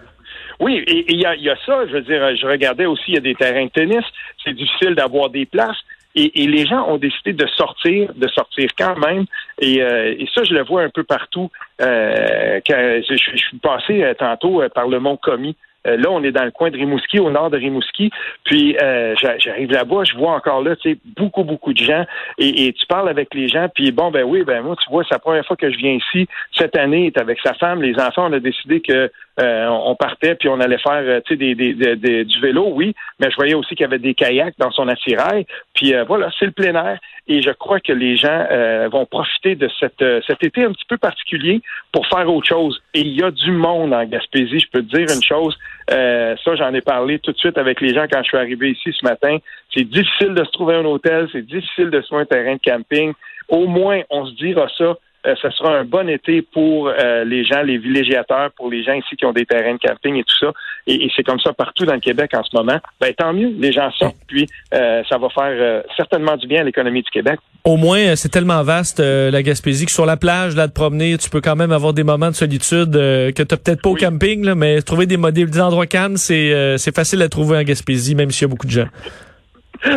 Oui, 0.59 0.83
et 0.87 1.05
il 1.07 1.19
y 1.21 1.25
a, 1.25 1.35
y 1.35 1.49
a 1.49 1.55
ça, 1.65 1.87
je 1.87 1.93
veux 1.93 2.01
dire, 2.01 2.35
je 2.35 2.45
regardais 2.45 2.85
aussi, 2.85 3.03
il 3.07 3.13
y 3.13 3.17
a 3.17 3.21
des 3.21 3.35
terrains 3.35 3.65
de 3.65 3.69
tennis, 3.69 4.03
c'est 4.43 4.53
difficile 4.53 4.93
d'avoir 4.93 5.29
des 5.29 5.45
places. 5.45 5.77
Et, 6.19 6.47
les 6.47 6.65
gens 6.65 6.87
ont 6.89 6.97
décidé 6.97 7.33
de 7.33 7.47
sortir, 7.47 8.11
de 8.13 8.27
sortir 8.27 8.69
quand 8.77 8.97
même. 8.97 9.25
Et, 9.59 9.81
euh, 9.81 10.15
ça, 10.33 10.43
je 10.43 10.53
le 10.53 10.63
vois 10.63 10.83
un 10.83 10.89
peu 10.89 11.03
partout. 11.03 11.49
Euh, 11.81 12.59
je, 12.67 13.15
suis 13.15 13.57
passé 13.59 14.03
euh, 14.03 14.13
tantôt 14.13 14.61
par 14.73 14.87
le 14.87 14.99
mont 14.99 15.17
Commis. 15.17 15.55
Là, 15.97 16.09
on 16.09 16.23
est 16.23 16.31
dans 16.31 16.45
le 16.45 16.51
coin 16.51 16.69
de 16.69 16.77
Rimouski, 16.77 17.19
au 17.19 17.29
nord 17.29 17.49
de 17.49 17.57
Rimouski. 17.57 18.11
Puis 18.43 18.75
j'arrive 18.79 19.71
là-bas, 19.71 20.03
je 20.03 20.15
vois 20.15 20.31
encore 20.31 20.61
là, 20.61 20.75
tu 20.75 20.91
sais, 20.91 20.97
beaucoup, 21.17 21.43
beaucoup 21.43 21.73
de 21.73 21.83
gens. 21.83 22.05
Et, 22.37 22.73
tu 22.73 22.85
parles 22.85 23.09
avec 23.09 23.33
les 23.33 23.47
gens, 23.47 23.67
puis 23.73 23.91
bon, 23.91 24.11
ben 24.11 24.23
oui, 24.23 24.43
ben 24.43 24.61
moi, 24.61 24.75
tu 24.75 24.89
vois, 24.89 25.03
c'est 25.03 25.15
la 25.15 25.19
première 25.19 25.45
fois 25.45 25.55
que 25.55 25.71
je 25.71 25.77
viens 25.77 25.93
ici. 25.93 26.27
Cette 26.55 26.77
année, 26.77 27.07
est 27.07 27.19
avec 27.19 27.39
sa 27.43 27.53
femme, 27.53 27.81
les 27.81 27.99
enfants, 27.99 28.27
on 28.29 28.33
a 28.33 28.39
décidé 28.39 28.81
que 28.81 29.11
euh, 29.39 29.67
on 29.67 29.95
partait 29.95 30.35
puis 30.35 30.49
on 30.49 30.59
allait 30.59 30.79
faire 30.79 31.01
euh, 31.01 31.21
des, 31.29 31.55
des, 31.55 32.25
du 32.25 32.41
vélo, 32.41 32.71
oui, 32.73 32.93
mais 33.19 33.31
je 33.31 33.35
voyais 33.35 33.53
aussi 33.53 33.69
qu'il 33.69 33.81
y 33.81 33.85
avait 33.85 33.99
des 33.99 34.13
kayaks 34.13 34.55
dans 34.57 34.71
son 34.71 34.87
attirail. 34.87 35.45
Puis 35.73 35.93
euh, 35.93 36.03
voilà, 36.03 36.29
c'est 36.37 36.45
le 36.45 36.51
plein 36.51 36.75
air. 36.75 36.99
Et 37.29 37.41
je 37.41 37.51
crois 37.51 37.79
que 37.79 37.93
les 37.93 38.17
gens 38.17 38.47
vont 38.91 39.05
profiter 39.05 39.55
de 39.55 39.69
cette, 39.79 40.03
cet 40.25 40.43
été 40.43 40.63
un 40.63 40.71
petit 40.71 40.85
peu 40.89 40.97
particulier 40.97 41.61
pour 41.91 42.05
faire 42.07 42.27
autre 42.27 42.47
chose. 42.47 42.81
Et 42.95 43.01
il 43.01 43.19
y 43.19 43.23
a 43.23 43.29
du 43.29 43.51
monde 43.51 43.93
en 43.93 44.03
Gaspésie. 44.03 44.59
Je 44.59 44.67
peux 44.71 44.81
te 44.81 44.97
dire 44.97 45.07
une 45.15 45.23
chose. 45.23 45.55
ça, 45.87 46.55
j'en 46.55 46.73
ai 46.73 46.81
parlé 46.81 47.19
tout 47.19 47.31
de 47.31 47.37
suite 47.37 47.59
avec 47.59 47.81
les 47.81 47.93
gens 47.93 48.05
quand 48.11 48.23
je 48.23 48.29
suis 48.29 48.37
arrivé 48.37 48.71
ici 48.71 48.91
ce 48.99 49.05
matin. 49.05 49.37
C'est 49.71 49.83
difficile 49.83 50.33
de 50.33 50.43
se 50.43 50.51
trouver 50.51 50.75
un 50.75 50.85
hôtel, 50.85 51.29
c'est 51.31 51.45
difficile 51.45 51.91
de 51.91 52.01
se 52.01 52.07
trouver 52.07 52.23
un 52.23 52.25
terrain 52.25 52.55
de 52.55 52.61
camping. 52.65 53.13
Au 53.47 53.67
moins, 53.67 54.01
on 54.09 54.25
se 54.25 54.33
dira 54.33 54.67
ça 54.75 54.83
euh, 54.83 54.95
ce 55.25 55.49
sera 55.51 55.77
un 55.77 55.83
bon 55.83 56.07
été 56.07 56.41
pour 56.41 56.87
euh, 56.87 57.23
les 57.25 57.43
gens, 57.43 57.61
les 57.61 57.77
villégiateurs, 57.77 58.51
pour 58.55 58.69
les 58.69 58.83
gens 58.83 58.93
ici 58.93 59.15
qui 59.17 59.25
ont 59.25 59.33
des 59.33 59.45
terrains 59.45 59.73
de 59.73 59.79
camping 59.79 60.15
et 60.15 60.23
tout 60.23 60.37
ça. 60.39 60.53
Et, 60.87 61.09
c'est 61.15 61.23
comme 61.23 61.39
ça 61.39 61.53
partout 61.53 61.85
dans 61.85 61.93
le 61.93 61.99
Québec 61.99 62.31
en 62.33 62.43
ce 62.43 62.55
moment. 62.55 62.79
Ben 63.01 63.13
tant 63.13 63.33
mieux, 63.33 63.53
les 63.57 63.71
gens 63.71 63.91
sortent, 63.91 64.15
puis 64.27 64.47
euh, 64.73 65.03
ça 65.09 65.17
va 65.17 65.29
faire 65.29 65.83
certainement 65.97 66.37
du 66.37 66.47
bien 66.47 66.61
à 66.61 66.63
l'économie 66.63 67.01
du 67.01 67.09
Québec. 67.11 67.39
Au 67.65 67.75
moins, 67.75 68.15
c'est 68.15 68.29
tellement 68.29 68.63
vaste 68.63 68.99
la 68.99 69.43
Gaspésie 69.43 69.85
que 69.85 69.91
sur 69.91 70.05
la 70.05 70.15
plage, 70.15 70.55
là, 70.55 70.67
de 70.67 70.71
promener, 70.71 71.17
tu 71.17 71.29
peux 71.29 71.41
quand 71.41 71.55
même 71.55 71.71
avoir 71.71 71.93
des 71.93 72.03
moments 72.03 72.29
de 72.29 72.35
solitude 72.35 72.91
que 72.93 73.43
tu 73.43 73.57
peut-être 73.57 73.81
pas 73.81 73.89
au 73.89 73.95
camping, 73.95 74.45
là, 74.45 74.55
mais 74.55 74.81
trouver 74.81 75.05
des, 75.05 75.17
des 75.17 75.59
endroits 75.59 75.87
calmes, 75.87 76.17
c'est 76.17 76.77
c'est 76.77 76.95
facile 76.95 77.21
à 77.21 77.29
trouver 77.29 77.57
en 77.57 77.63
Gaspésie, 77.63 78.15
même 78.15 78.31
s'il 78.31 78.43
y 78.43 78.45
a 78.45 78.47
beaucoup 78.49 78.67
de 78.67 78.71
gens. 78.71 78.87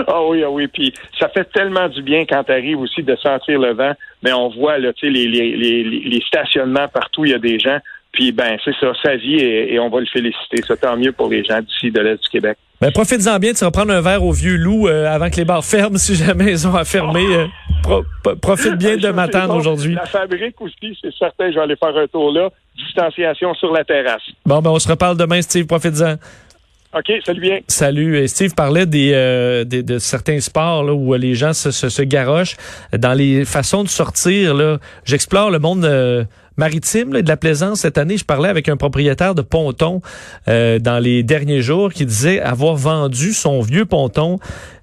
Ah 0.07 0.23
oui, 0.29 0.43
ah 0.45 0.51
oui. 0.51 0.69
Puis 0.69 0.93
ça 1.19 1.29
fait 1.29 1.51
tellement 1.53 1.89
du 1.89 2.03
bien 2.03 2.25
quand 2.29 2.45
tu 2.45 2.53
arrives 2.53 2.79
aussi 2.79 3.03
de 3.03 3.17
sentir 3.17 3.59
le 3.59 3.73
vent. 3.73 3.93
Mais 4.23 4.33
on 4.33 4.49
voit 4.49 4.79
là, 4.79 4.93
tu 4.93 5.07
sais, 5.07 5.13
les, 5.13 5.27
les, 5.27 5.57
les, 5.57 5.83
les, 5.85 6.21
stationnements 6.27 6.89
partout, 6.89 7.25
il 7.25 7.33
y 7.33 7.35
a 7.35 7.39
des 7.39 7.59
gens. 7.59 7.79
Puis 8.13 8.31
ben 8.31 8.59
c'est 8.65 8.75
ça, 8.79 8.93
sa 9.03 9.17
vie 9.17 9.37
et, 9.37 9.79
on 9.79 9.89
va 9.89 10.01
le 10.01 10.07
féliciter. 10.07 10.63
C'est 10.67 10.81
tant 10.81 10.97
mieux 10.97 11.13
pour 11.13 11.31
les 11.31 11.43
gens 11.43 11.61
d'ici 11.61 11.91
de 11.91 12.01
l'Est 12.01 12.23
du 12.23 12.29
Québec. 12.29 12.59
Ben, 12.81 12.91
profites-en 12.91 13.39
bien, 13.39 13.53
tu 13.53 13.65
vas 13.65 13.71
prendre 13.71 13.93
un 13.93 14.01
verre 14.01 14.23
au 14.23 14.33
vieux 14.33 14.57
loup 14.57 14.89
euh, 14.89 15.07
avant 15.07 15.31
que 15.31 15.37
les 15.37 15.45
bars 15.45 15.65
ferment 15.65 15.97
si 15.97 16.15
jamais 16.15 16.51
ils 16.51 16.69
ont 16.69 16.75
à 16.75 16.85
fermer. 16.85 17.25
Euh, 17.25 18.03
profite 18.41 18.75
bien 18.75 18.97
de 18.97 19.09
m'attendre 19.09 19.55
aujourd'hui. 19.57 19.95
La 19.95 20.05
fabrique 20.05 20.61
aussi, 20.61 20.99
c'est 21.01 21.15
certain, 21.15 21.51
je 21.51 21.55
vais 21.55 21.63
aller 21.63 21.77
faire 21.77 21.97
un 21.97 22.07
tour 22.07 22.33
là. 22.33 22.51
Distanciation 22.77 23.55
sur 23.55 23.73
la 23.73 23.85
terrasse. 23.85 24.23
Bon, 24.45 24.61
ben 24.61 24.71
on 24.71 24.79
se 24.79 24.89
reparle 24.89 25.17
demain, 25.17 25.41
Steve. 25.41 25.67
Profites-en. 25.67 26.17
OK, 26.95 27.11
salut 27.25 27.41
bien. 27.41 27.61
Salut. 27.69 28.29
Steve 28.29 28.55
parlait 28.55 28.85
des, 28.85 29.13
euh, 29.15 29.65
de 29.65 29.99
certains 29.99 30.41
sports 30.41 30.85
là, 30.85 30.93
où 30.93 31.15
les 31.15 31.35
gens 31.35 31.55
se, 31.55 31.71
se, 31.71 31.89
se, 31.89 32.03
garochent. 32.03 32.57
Dans 32.97 33.15
les 33.15 33.47
façons 33.47 33.83
de 33.83 33.89
sortir, 33.89 34.53
là, 34.53 34.79
j'explore 35.07 35.51
le 35.51 35.59
monde 35.59 35.87
euh, 35.87 36.25
maritime 36.59 37.15
là, 37.15 37.23
de 37.23 37.29
la 37.29 37.39
plaisance. 37.39 37.81
Cette 37.81 37.97
année, 37.97 38.19
je 38.19 38.27
parlais 38.27 38.51
avec 38.51 38.69
un 38.69 38.77
propriétaire 38.77 39.35
de 39.35 39.41
ponton 39.41 40.03
euh, 40.49 40.79
dans 40.79 40.99
les 40.99 41.23
derniers 41.23 41.63
jours 41.63 41.95
qui 41.95 42.05
disait 42.05 42.41
avoir 42.41 42.77
vendu 42.77 43.33
son 43.33 43.63
vieux 43.63 43.87
ponton 43.87 44.39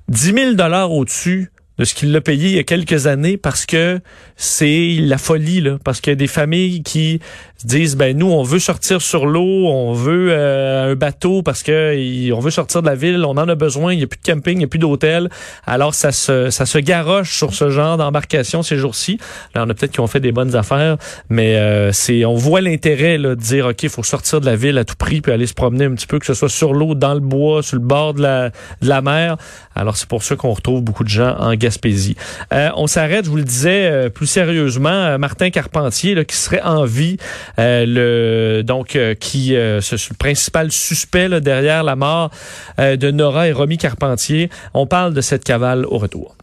10 0.08 0.34
000 0.34 0.54
dollars 0.54 0.92
au-dessus 0.92 1.51
de 1.80 1.86
ce 1.86 1.94
qu'il 1.94 2.12
l'a 2.12 2.22
payé 2.22 2.50
il 2.50 2.56
y 2.56 2.60
a 2.60 2.63
quelques 2.63 3.08
années 3.08 3.38
parce 3.38 3.66
que 3.66 4.01
c'est 4.36 4.98
la 5.00 5.18
folie, 5.18 5.62
là, 5.62 5.78
parce 5.84 6.01
qu'il 6.01 6.12
y 6.12 6.13
a 6.13 6.16
des 6.16 6.28
familles 6.28 6.84
qui 6.84 7.22
disent 7.66 7.98
ben 7.98 8.18
nous 8.18 8.28
on 8.28 8.44
veut 8.44 8.60
sortir 8.60 9.01
sur 9.01 9.25
l'eau, 9.25 9.68
on 9.68 9.94
veut 9.94 10.30
euh, 10.32 10.92
un 10.92 10.96
bateau 10.96 11.42
parce 11.42 11.62
que 11.62 12.32
on 12.32 12.39
veut 12.39 12.51
sortir 12.51 12.82
de 12.82 12.88
la 12.88 12.96
ville, 12.96 13.24
on 13.25 13.32
en 13.32 13.50
a 13.50 13.56
besoin, 13.56 13.94
il 13.94 13.98
n'y 13.98 14.04
a 14.04 14.08
plus 14.08 14.20
de 14.20 14.25
camping, 14.25 14.54
il 14.54 14.60
n'y 14.60 14.63
a 14.63 14.68
plus 14.68 14.80
d'hôtel. 14.80 15.30
Alors 15.66 15.94
ça 15.94 16.12
se 16.12 16.50
ça 16.50 16.66
se 16.66 16.78
garoche 16.78 17.36
sur 17.36 17.54
ce 17.54 17.70
genre 17.70 17.98
d'embarcation 17.98 18.63
ces 18.63 18.78
jours-ci. 18.78 19.20
Là 19.56 19.66
on 19.66 19.70
a 19.70 19.74
peut-être 19.74 19.92
qu'ils 19.92 20.01
ont 20.01 20.08
fait 20.08 20.22
des 20.22 20.32
bonnes 20.32 20.56
affaires, 20.56 20.98
mais 21.30 21.58
euh, 21.58 21.92
c'est 21.92 22.24
on 22.24 22.36
voit 22.36 22.62
l'intérêt 22.62 23.18
de 23.18 23.36
dire 23.36 23.68
OK, 23.68 23.84
il 23.84 23.89
faut 23.89 24.04
sortir 24.04 24.39
de 24.39 24.46
la 24.46 24.56
ville 24.56 24.78
à 24.78 24.86
tout 24.86 24.96
prix 24.98 25.20
puis 25.20 25.32
aller 25.32 25.48
se 25.48 25.54
promener 25.54 25.86
un 25.86 25.96
petit 25.96 26.08
peu 26.08 26.20
que 26.20 26.25
ce 26.25 26.34
soit 26.34 26.50
sur 26.50 26.74
l'eau, 26.74 26.96
dans 26.96 27.13
le 27.13 27.20
bois, 27.20 27.62
sur 27.62 27.75
le 27.75 27.84
bord 27.84 28.13
de 28.13 28.22
la 28.22 28.50
de 28.82 28.88
la 28.88 29.01
mer. 29.01 29.38
Alors 29.75 29.98
c'est 29.98 30.08
pour 30.08 30.24
ça 30.24 30.36
qu'on 30.36 30.51
retrouve 30.51 30.82
beaucoup 30.82 31.04
de 31.04 31.10
gens 31.10 31.36
en 31.38 31.54
Gaspésie. 31.56 32.16
Euh, 32.54 32.70
on 32.78 32.88
s'arrête, 32.88 33.25
je 33.25 33.30
vous 33.30 33.38
le 33.38 33.44
disais 33.44 34.10
plus 34.10 34.28
sérieusement, 34.28 35.18
Martin 35.20 35.50
Carpentier 35.50 36.16
là, 36.16 36.24
qui 36.24 36.38
serait 36.38 36.62
en 36.62 36.86
vie 36.86 37.18
euh, 37.18 37.49
le 37.58 38.62
donc 38.63 38.96
euh, 38.96 39.15
qui 39.15 39.56
euh, 39.56 39.79
le 39.91 40.15
principal 40.15 40.72
suspect 40.72 41.41
derrière 41.41 41.84
la 41.84 41.96
mort 41.96 42.32
de 42.77 43.12
Nora 43.12 43.48
et 43.48 43.51
Romy 43.51 43.77
Carpentier. 43.77 44.50
On 44.74 44.88
parle 44.88 45.13
de 45.13 45.22
cette 45.22 45.44
cavale 45.44 45.86
au 45.86 45.98
retour. 45.98 46.38